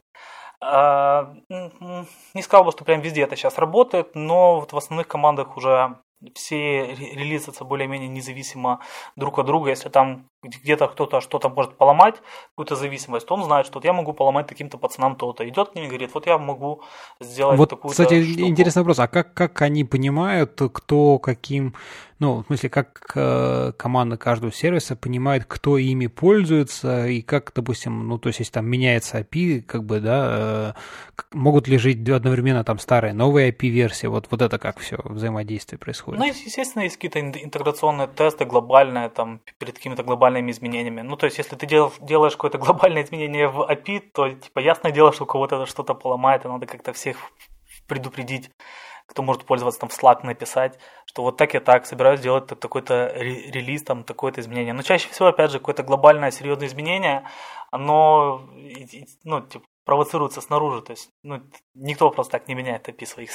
[0.61, 5.57] А, не сказал бы, что прям везде это сейчас работает, но вот в основных командах
[5.57, 5.99] уже
[6.35, 8.81] все релизятся более-менее независимо
[9.17, 9.71] друг от друга.
[9.71, 12.17] Если там где-то кто-то что-то может поломать,
[12.51, 15.49] какую-то зависимость, он знает, что вот я могу поломать таким-то пацанам то-то.
[15.49, 16.83] Идет к ним и говорит, вот я могу
[17.21, 18.49] сделать вот, такую-то Кстати, штуку.
[18.49, 21.75] интересный вопрос, а как, как они понимают, кто каким,
[22.21, 28.07] ну, в смысле, как э, команда каждого сервиса понимает, кто ими пользуется, и как, допустим,
[28.07, 32.63] ну, то есть, если там меняется API, как бы, да, э, могут ли жить одновременно
[32.63, 36.08] там старая, новая API-версия, вот, вот это как все взаимодействие происходит?
[36.09, 36.37] Происходит?
[36.37, 41.03] Ну, естественно, есть какие-то интеграционные тесты глобальные, там, перед какими-то глобальными изменениями.
[41.03, 44.93] Ну, то есть, если ты дел, делаешь какое-то глобальное изменение в API, то, типа, ясное
[44.93, 47.19] дело, что у кого-то что-то поломает, и надо как-то всех
[47.87, 48.51] предупредить
[49.09, 53.11] кто может пользоваться там в Slack написать, что вот так и так собираюсь сделать такой-то
[53.17, 54.75] релиз, там такое-то изменение.
[54.75, 57.27] Но чаще всего, опять же, какое-то глобальное серьезное изменение,
[57.71, 58.43] оно
[59.25, 60.83] ну, типа, провоцируется снаружи.
[60.83, 61.43] То есть ну,
[61.75, 63.31] никто просто так не меняет API своих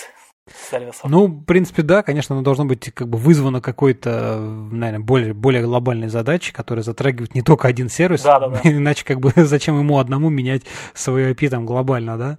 [0.51, 1.09] сервисов.
[1.09, 5.63] Ну, в принципе, да, конечно, оно должно быть как бы вызвано какой-то, наверное, более, более
[5.63, 8.23] глобальной задачей, которая затрагивает не только один сервис.
[8.23, 8.59] Да, да, да.
[8.63, 10.63] Иначе как бы зачем ему одному менять
[10.93, 12.37] свое API там глобально, да?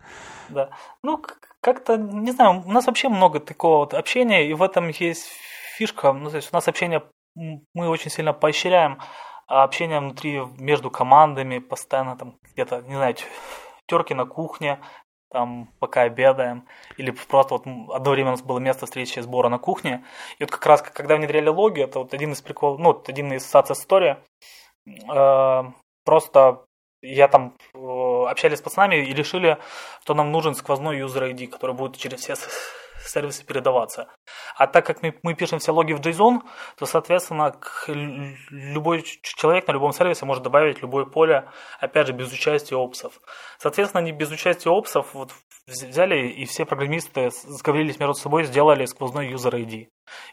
[0.49, 0.71] Да.
[1.03, 1.23] Ну,
[1.61, 5.29] как-то, не знаю, у нас вообще много такого вот общения, и в этом есть
[5.77, 6.13] фишка.
[6.13, 7.03] Ну, то есть у нас общение,
[7.35, 8.99] мы очень сильно поощряем
[9.47, 13.15] общение внутри, между командами, постоянно там где-то, не знаю,
[13.87, 14.81] терки на кухне,
[15.35, 16.65] там, пока обедаем,
[16.97, 20.05] или просто вот одно время у нас было место встречи сбора на кухне,
[20.39, 23.53] и вот как раз, когда внедряли логи, это вот один из приколов, ну, один из
[23.53, 24.17] success story,
[24.87, 25.73] э,
[26.05, 26.65] просто
[27.03, 27.79] я там э,
[28.31, 29.59] общались с пацанами и решили,
[30.03, 32.37] что нам нужен сквозной user ID, который будет через все
[33.09, 34.09] сервисы передаваться.
[34.57, 36.41] А так как мы, мы пишем все логи в JSON,
[36.77, 37.55] то, соответственно,
[38.51, 41.49] любой человек на любом сервисе может добавить любое поле,
[41.81, 43.21] опять же, без участия опсов.
[43.59, 45.33] Соответственно, они без участия опсов вот
[45.67, 49.89] взяли и все программисты сговорились между собой, сделали сквозной user ID.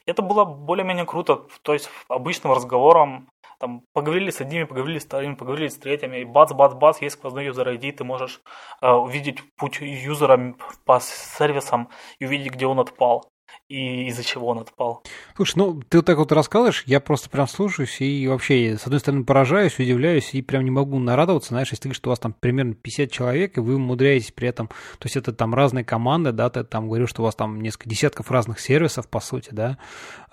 [0.05, 3.29] Это было более-менее круто, то есть обычным разговором
[3.61, 7.69] там поговорили с одними, поговорили с вторыми, поговорили с третьими, и бац-бац-бац, есть сквозной юзер
[7.69, 8.41] ID, ты можешь
[8.81, 11.89] э, увидеть путь юзера по сервисам
[12.19, 13.30] и увидеть, где он отпал
[13.71, 15.03] и из-за чего он отпал.
[15.35, 18.99] Слушай, ну ты вот так вот рассказываешь, я просто прям слушаюсь и вообще, с одной
[18.99, 22.19] стороны, поражаюсь, удивляюсь и прям не могу нарадоваться, знаешь, если ты говоришь, что у вас
[22.19, 26.31] там примерно 50 человек, и вы умудряетесь при этом, то есть это там разные команды,
[26.31, 29.77] да, ты там говорил, что у вас там несколько десятков разных сервисов, по сути, да?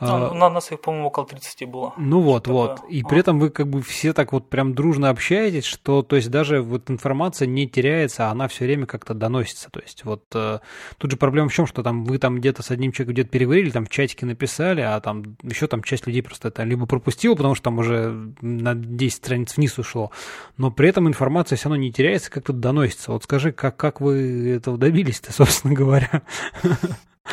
[0.00, 1.92] Ну, а, на нас их, по-моему, около 30 было.
[1.96, 2.76] Ну вот, вот.
[2.76, 2.90] Такое.
[2.90, 6.30] И при этом вы как бы все так вот прям дружно общаетесь, что, то есть
[6.30, 9.70] даже вот информация не теряется, а она все время как-то доносится.
[9.70, 10.60] То есть вот э,
[10.98, 13.70] тут же проблема в чем, что там вы там где-то с одним человеком где-то переговорили,
[13.70, 17.54] там в чатике написали, а там еще там часть людей просто это либо пропустила, потому
[17.54, 20.10] что там уже на 10 страниц вниз ушло,
[20.56, 23.12] но при этом информация все равно не теряется, как-то доносится.
[23.12, 26.22] Вот скажи, как, как вы этого добились-то, собственно говоря?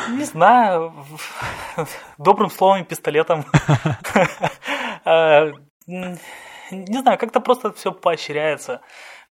[0.10, 0.94] Не знаю,
[2.18, 3.46] добрым словом и пистолетом.
[5.08, 5.52] Э,
[5.86, 8.82] не знаю, как-то просто все поощряется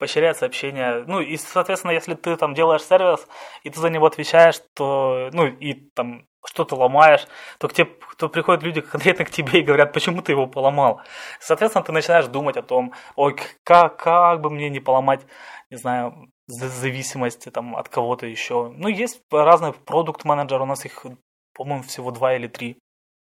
[0.00, 1.04] поощряется общение.
[1.06, 3.28] Ну, и, соответственно, если ты там делаешь сервис,
[3.62, 7.26] и ты за него отвечаешь, то, ну, и там что-то ломаешь,
[7.58, 11.00] то к тебе то приходят люди конкретно к тебе и говорят, почему ты его поломал.
[11.40, 15.20] Соответственно, ты начинаешь думать о том, ой, как, как бы мне не поломать,
[15.70, 18.72] не знаю, зависимости там, от кого-то еще.
[18.76, 21.06] Ну, есть разные продукт-менеджеры, у нас их,
[21.54, 22.78] по-моему, всего два или три.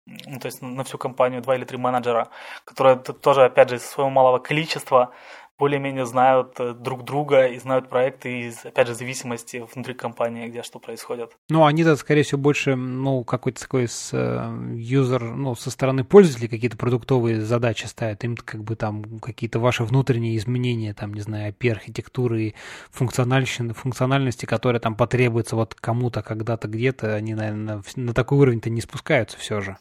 [0.06, 2.30] Ну, то есть на всю компанию два или три менеджера,
[2.64, 5.12] которые тоже, опять же, из своего малого количества
[5.60, 10.62] более-менее знают э, друг друга и знают проекты из, опять же, зависимости внутри компании, где
[10.62, 11.36] что происходит.
[11.50, 16.48] Ну, они-то, скорее всего, больше, ну, какой-то такой с э, юзер, ну, со стороны пользователей
[16.48, 21.52] какие-то продуктовые задачи ставят, им как бы там какие-то ваши внутренние изменения, там, не знаю,
[21.52, 22.54] API-архитектуры,
[22.90, 28.80] функциональности, функциональности, которые там потребуются вот кому-то когда-то где-то, они, наверное, на такой уровень-то не
[28.80, 29.76] спускаются все же.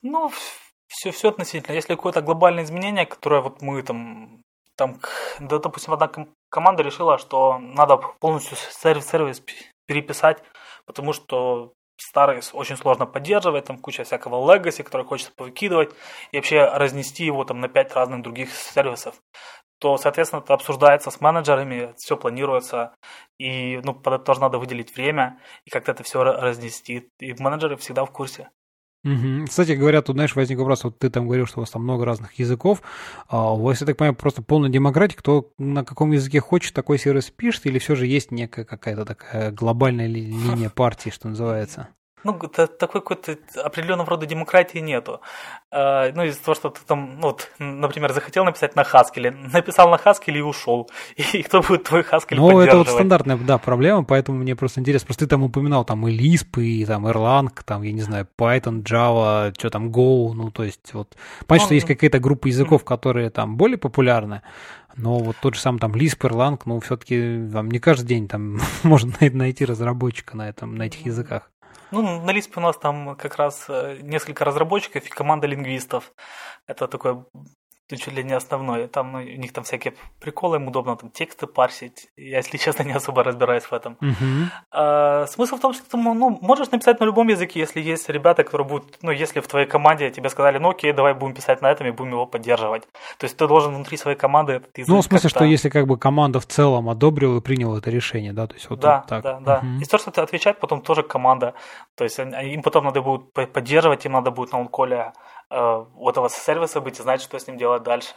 [0.00, 0.32] Ну,
[0.90, 1.74] все, все относительно.
[1.74, 4.42] Если какое-то глобальное изменение, которое вот мы там
[4.80, 4.98] там,
[5.40, 6.10] да, допустим, одна
[6.48, 9.42] команда решила, что надо полностью сервис-сервис
[9.86, 10.42] переписать,
[10.86, 15.94] потому что старый очень сложно поддерживать, там куча всякого legacy, который хочется повыкидывать,
[16.32, 19.16] и вообще разнести его там на пять разных других сервисов
[19.80, 22.94] то, соответственно, это обсуждается с менеджерами, все планируется,
[23.38, 27.08] и ну, под это тоже надо выделить время, и как-то это все разнести.
[27.18, 28.50] И менеджеры всегда в курсе.
[29.46, 32.04] Кстати говоря, тут, знаешь, возник вопрос, вот ты там говорил, что у вас там много
[32.04, 32.82] разных языков,
[33.28, 36.98] а у вас, я так понимаю, просто полная демократия, кто на каком языке хочет, такой
[36.98, 41.88] сервис пишет, или все же есть некая какая-то такая глобальная линия партии, что называется?
[42.24, 45.20] Ну, такой какой-то определенного рода демократии нету.
[45.70, 49.88] А, ну, из-за того, что ты там, ну, вот, например, захотел написать на Haskell, написал
[49.90, 50.90] на Haskell и ушел.
[51.16, 55.06] И кто будет твой Haskell Ну, это вот стандартная, да, проблема, поэтому мне просто интересно.
[55.06, 58.82] Просто ты там упоминал там и Lisp, и там Erlang, там, я не знаю, Python,
[58.82, 61.16] Java, что там, Go, ну, то есть вот...
[61.46, 64.42] Понятно, ну, что есть какая-то группа языков, которые там более популярны,
[64.96, 68.58] но вот тот же самый там Lisp, Erlang, ну, все-таки вам не каждый день там
[68.82, 71.50] можно найти разработчика на, этом, на этих языках.
[71.90, 76.12] Ну, на Lisp у нас там как раз э, несколько разработчиков и команда лингвистов.
[76.66, 77.24] Это такой
[77.90, 78.86] ну, чуть ли не основной.
[78.88, 82.08] Там ну, у них там всякие приколы, им удобно там тексты парсить.
[82.16, 83.96] Я, если честно, не особо разбираюсь в этом.
[84.00, 84.50] Мгм.
[84.70, 88.44] А, смысл в том, что ты ну, можешь написать на любом языке, если есть ребята,
[88.44, 91.70] которые будут, ну, если в твоей команде тебе сказали, ну окей, давай будем писать на
[91.70, 92.82] этом и будем его поддерживать.
[93.18, 95.86] То есть ты должен внутри своей команды этот язык Ну, в смысле, что если как
[95.86, 99.06] бы команда в целом одобрила и приняла это решение, да, то есть вот Да, вот
[99.06, 99.22] так.
[99.22, 99.60] да, да.
[99.62, 99.80] Мгм.
[99.80, 101.54] И то, что ты отвечать потом тоже команда.
[101.96, 105.12] То есть им потом надо будет по- поддерживать, им надо будет на онколе
[105.50, 108.14] э, у этого сервиса быть и знать, что с ним делать дальше.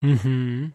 [0.00, 0.72] Мгм.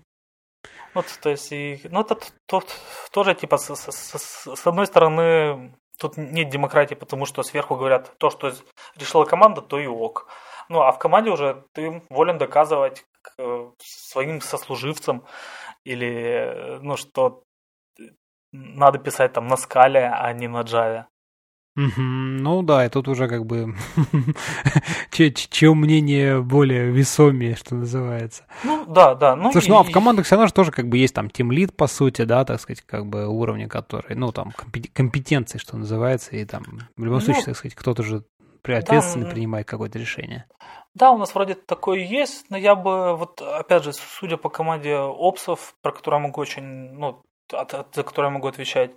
[0.93, 2.65] Вот, то есть, и, ну, это т- тот,
[3.11, 8.29] тоже, типа, с, с- с- одной стороны, тут нет демократии, потому что сверху говорят, то,
[8.29, 8.51] что
[8.95, 10.27] решила команда, то и ок.
[10.69, 15.25] Ну, а в команде уже ты волен доказывать к, э, своим сослуживцам
[15.83, 17.43] или, э, ну, что
[18.51, 21.05] надо писать там на скале, а не на Java.
[21.77, 23.75] Ну да, и тут уже как бы
[25.11, 28.45] чье мнение более весомее, что называется.
[28.63, 29.35] Ну, да, да.
[29.35, 31.29] Ну, Слушай, ну а в и- командах все равно же тоже как бы есть там
[31.29, 35.77] тимлид, по сути, да, так сказать, как бы уровни, которые, ну там компе- компетенции, что
[35.77, 36.63] называется, и там
[36.97, 38.23] в любом Ну, случае, так сказать, кто-то же
[38.63, 39.31] ответственно м.
[39.31, 40.45] принимает какое-то решение.
[40.95, 44.97] Да, у нас вроде такое есть, но я бы, вот опять же, судя по команде
[44.97, 47.21] опсов, про которую я могу очень, ну,
[47.53, 48.91] от, от- за которую я могу отвечать,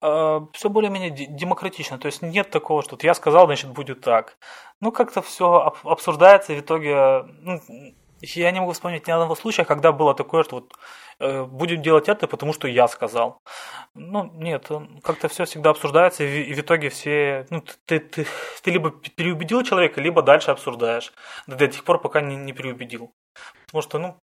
[0.00, 1.98] все более-менее де- демократично.
[1.98, 4.36] То есть нет такого, что я сказал, значит, будет так.
[4.80, 7.60] Ну, как-то все обсуждается, и в итоге, ну,
[8.20, 10.72] я не могу вспомнить ни одного случая, когда было такое, что вот
[11.20, 13.40] э, будем делать это, потому что я сказал.
[13.94, 18.26] Ну, нет, он- как-то все всегда обсуждается, и, в- итоге все, ну, ты, ты,
[18.62, 21.12] ты либо переубедил человека, либо дальше обсуждаешь.
[21.46, 23.12] До тех пор, пока не, не переубедил.
[23.66, 24.16] Потому что, ну,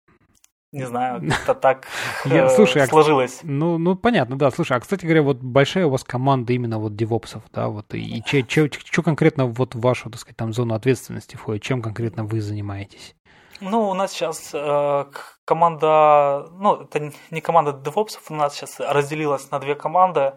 [0.74, 1.88] не знаю, как-то так
[2.26, 3.40] Я- э, слушай, а- сложилось.
[3.44, 4.52] Ну, ну, понятно, да.
[4.52, 8.22] Слушай, а, кстати говоря, вот большая у вас команда именно вот девопсов, да, вот, и
[8.26, 13.16] что конкретно вот в вашу, так сказать, там зону ответственности входит, чем конкретно вы занимаетесь?
[13.62, 15.06] Ну, у нас сейчас э,
[15.46, 20.34] команда, ну, это не команда DevOps, у нас сейчас разделилась на две команды.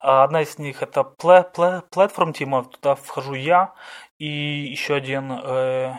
[0.00, 3.72] А Одна из них это пла- пла- Platform Team, туда вхожу я
[4.18, 5.94] и еще один э,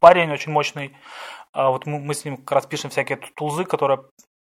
[0.00, 0.96] парень очень мощный.
[1.56, 4.04] А вот мы, мы с ним как раз пишем всякие ту- тулзы, которые,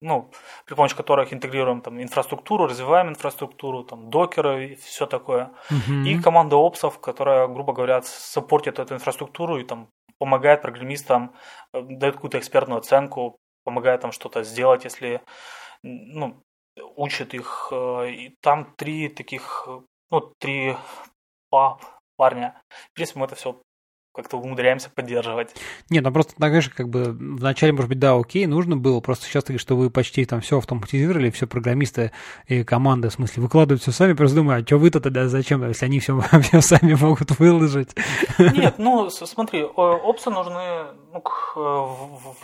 [0.02, 0.32] ну,
[0.66, 5.52] при помощи которых интегрируем там инфраструктуру, развиваем инфраструктуру, там докеры и все такое.
[5.70, 6.06] Мгм.
[6.06, 11.36] И команда опсов, которая, грубо говоря, саппортит эту инфраструктуру и там помогает программистам,
[11.74, 13.36] э, дает какую-то экспертную оценку,
[13.66, 15.22] помогает там что-то сделать, если
[15.84, 16.42] ну,
[16.96, 17.68] учит их.
[17.72, 19.82] э, И там три таких, э,
[20.12, 20.78] ну, три
[21.50, 21.78] па-
[22.16, 22.62] парня.
[22.92, 23.62] В принципе, мы это все
[24.14, 25.56] как-то умудряемся поддерживать.
[25.90, 29.46] Нет, ну просто, знаешь, как бы вначале, может быть, да, окей, нужно было, просто сейчас
[29.46, 32.12] ты что вы почти там все автоматизировали, все программисты
[32.48, 35.86] и команды, в смысле, выкладывают все сами, просто думаю, а что вы-то тогда зачем, если
[35.86, 37.96] они все, все сами могут выложить?
[38.38, 41.24] Нет, ну смотри, э, опции нужны, ну,
[41.56, 41.88] э,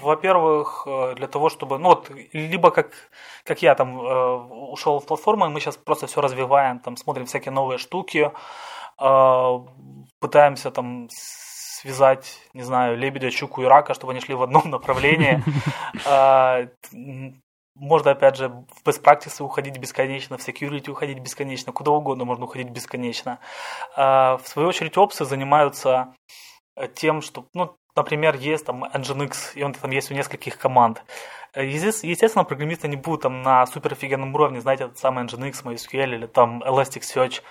[0.01, 2.91] во-первых, э, для того, чтобы, ну вот, либо как,
[3.43, 3.99] как я там
[4.72, 8.32] ушел в платформу, и мы сейчас просто все развиваем, там смотрим всякие новые штуки,
[10.20, 11.07] пытаемся там
[11.82, 15.41] связать, не знаю, лебедя, щуку и рака, чтобы они шли в одном направлении.
[16.05, 16.67] А,
[17.75, 22.45] Можно, опять же, в best practice уходить бесконечно, в security уходить бесконечно, куда угодно можно
[22.45, 23.39] уходить бесконечно.
[23.95, 26.13] А, В свою очередь, опсы занимаются
[26.75, 31.03] э, тем, что, ну, например, есть там Nginx, и он там есть у нескольких команд.
[31.53, 35.63] Э, есте- Естественно, программисты не будут там на супер офигенном уровне знать этот самый Nginx,
[35.63, 37.41] MySQL или там Elasticsearch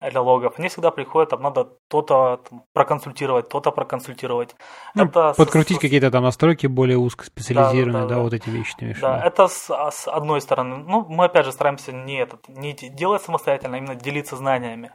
[0.00, 0.54] для логов.
[0.58, 4.54] Они всегда приходят, там надо то-то там проконсультировать, то-то проконсультировать.
[4.94, 8.20] Ну, Это подкрутить с- какие-то там настройки более узкоспециализированные, Да, да, да, да.
[8.20, 9.26] вот эти вещи ты Да, виду.
[9.26, 10.76] это с, а, с одной стороны.
[10.76, 14.92] Ну, мы опять же стараемся не, этот, не де- делать самостоятельно, а именно делиться знаниями.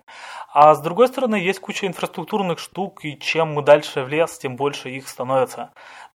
[0.54, 4.56] А с другой стороны, есть куча инфраструктурных штук, и чем мы дальше в лес, тем
[4.56, 5.72] больше их становится.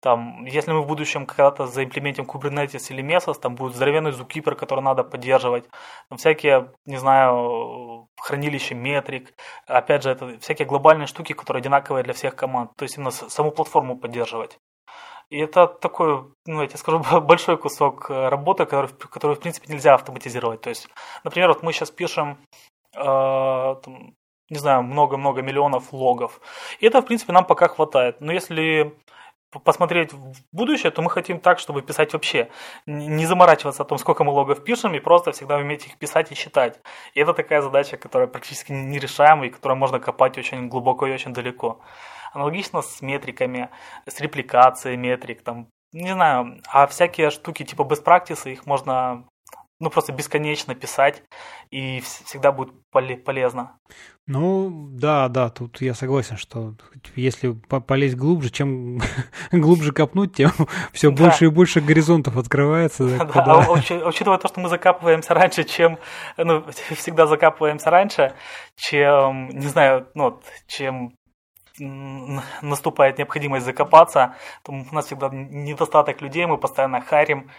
[0.04, 4.82] Там, если мы в будущем когда-то заимплементим Kubernetes или Mesos, там будет здоровенный zookeeper, который
[4.82, 5.64] надо поддерживать.
[6.10, 9.34] Там всякие, не знаю, хранилища метрик.
[9.66, 12.72] Опять же, это всякие глобальные штуки, которые одинаковые для всех команд.
[12.76, 14.60] То есть именно саму платформу поддерживать.
[15.30, 19.72] И это такой, ну, я тебе скажу, большой кусок э, работы, который, который в принципе,
[19.72, 20.60] нельзя автоматизировать.
[20.60, 20.90] То есть,
[21.24, 22.40] например, вот мы сейчас пишем,
[22.94, 24.16] э, там,
[24.50, 26.42] не знаю, много-много миллионов логов.
[26.82, 28.20] И это, в принципе, нам пока хватает.
[28.20, 28.94] Но если
[29.60, 32.50] посмотреть в будущее, то мы хотим так, чтобы писать вообще.
[32.86, 36.36] Не заморачиваться о том, сколько мы логов пишем, и просто всегда уметь их писать и
[36.36, 36.80] считать.
[37.14, 41.34] И это такая задача, которая практически нерешаемая, и которую можно копать очень глубоко и очень
[41.34, 41.82] далеко.
[42.34, 43.70] Аналогично с метриками,
[44.08, 49.26] с репликацией метрик, там, не знаю, а всякие штуки типа best practice, их можно
[49.80, 51.24] ну, просто бесконечно писать,
[51.72, 53.78] и всегда будет полезно.
[54.26, 56.76] Ну, да, да, тут я согласен, что
[57.16, 59.00] если полезть глубже, чем
[59.52, 60.52] глубже копнуть, тем
[60.94, 61.24] все да.
[61.24, 63.06] больше и больше горизонтов открывается.
[63.18, 63.44] Да, да.
[63.44, 65.98] А, учитывая то, что мы закапываемся раньше, чем,
[66.38, 66.64] ну,
[66.96, 68.34] всегда закапываемся раньше,
[68.76, 71.16] чем, не знаю, ну, чем
[71.80, 77.50] наступает необходимость закопаться, то у нас всегда недостаток людей, мы постоянно харим,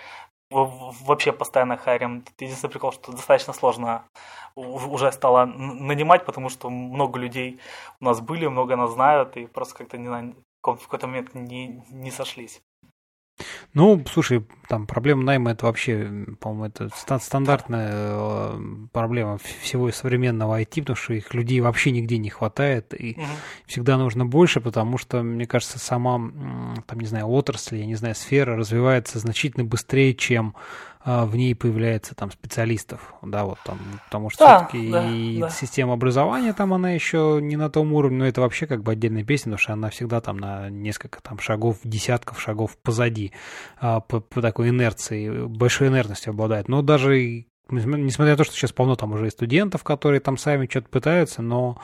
[0.54, 2.24] вообще постоянно харим.
[2.38, 4.04] Единственный прикол, что достаточно сложно
[4.54, 7.60] уже стало нанимать, потому что много людей
[8.00, 11.82] у нас были, много нас знают, и просто как-то не знаю, в какой-то момент не,
[11.90, 12.62] не сошлись.
[13.72, 18.60] Ну, слушай, там проблема найма это вообще, по-моему, это стандартная э,
[18.92, 23.26] проблема всего современного IT, потому что их людей вообще нигде не хватает, и угу.
[23.66, 26.14] всегда нужно больше, потому что, мне кажется, сама,
[26.86, 30.54] там, не знаю, отрасль, я не знаю, сфера развивается значительно быстрее, чем
[31.04, 35.50] в ней появляется там специалистов, да, вот там, потому что да, все-таки да, и да.
[35.50, 39.24] система образования там она еще не на том уровне, но это вообще как бы отдельная
[39.24, 43.32] песня, потому что она всегда там на несколько там шагов, десятков шагов позади
[43.78, 46.68] а, по, по такой инерции, большой инертностью обладает.
[46.68, 50.66] Но даже несмотря на то, что сейчас полно там уже и студентов, которые там сами
[50.66, 51.78] что-то пытаются, но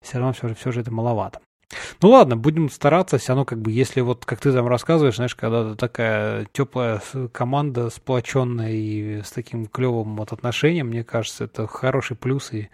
[0.00, 1.40] все равно все же, все же это маловато.
[2.00, 5.34] Ну ладно, будем стараться, все равно как бы, если вот, как ты там рассказываешь, знаешь,
[5.34, 7.00] когда такая теплая
[7.32, 12.68] команда, сплоченная и с таким клевым вот отношением, мне кажется, это хороший плюс, и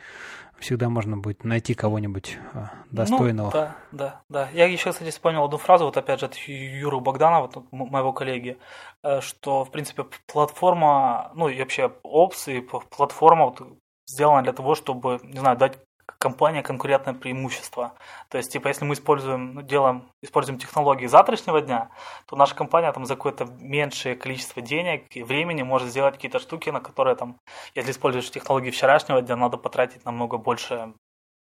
[0.60, 3.46] всегда можно будет найти кого-нибудь а, достойного.
[3.46, 4.48] Ну, да, да, да.
[4.52, 8.58] Я еще, кстати, вспомнил одну фразу, вот опять же, от Юры Богданова, вот, моего коллеги,
[9.02, 13.62] э, что, в принципе, платформа, ну и вообще опс и платформа вот,
[14.06, 15.78] сделана для того, чтобы, не знаю, дать
[16.18, 17.94] компания конкурентное преимущество.
[18.28, 21.90] То есть, типа, если мы используем, ну, делаем, используем технологии завтрашнего дня,
[22.26, 26.70] то наша компания там за какое-то меньшее количество денег и времени может сделать какие-то штуки,
[26.70, 27.38] на которые там,
[27.74, 30.92] если используешь технологии вчерашнего дня, надо потратить намного больше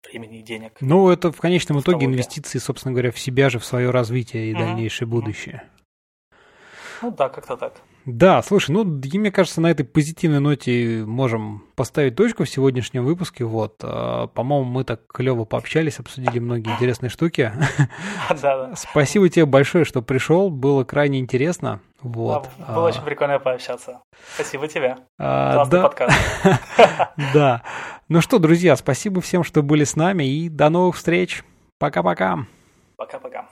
[0.09, 0.77] времени и денег.
[0.81, 4.53] Ну, это в конечном итоге инвестиции, собственно говоря, в себя же, в свое развитие и
[4.53, 4.59] mm-hmm.
[4.59, 5.63] дальнейшее будущее.
[7.03, 7.75] Ну да, как-то так.
[8.07, 13.45] Да, слушай, ну, мне кажется, на этой позитивной ноте можем поставить точку в сегодняшнем выпуске.
[13.45, 17.53] Вот, а, по-моему, мы так клево пообщались, обсудили многие интересные штуки.
[18.29, 18.77] Да, да.
[18.77, 21.81] Спасибо тебе большое, что пришел, было крайне интересно.
[22.01, 22.49] Вот.
[22.59, 22.89] Да, было а...
[22.89, 24.01] очень прикольно пообщаться.
[24.35, 24.99] Спасибо тебе.
[25.19, 25.83] А, Классный да.
[25.83, 26.17] подкаст.
[27.35, 27.63] Да.
[28.09, 31.43] Ну что, друзья, спасибо всем, что были с нами, и до новых встреч.
[31.79, 32.47] Пока-пока.
[32.97, 33.49] Пока-пока.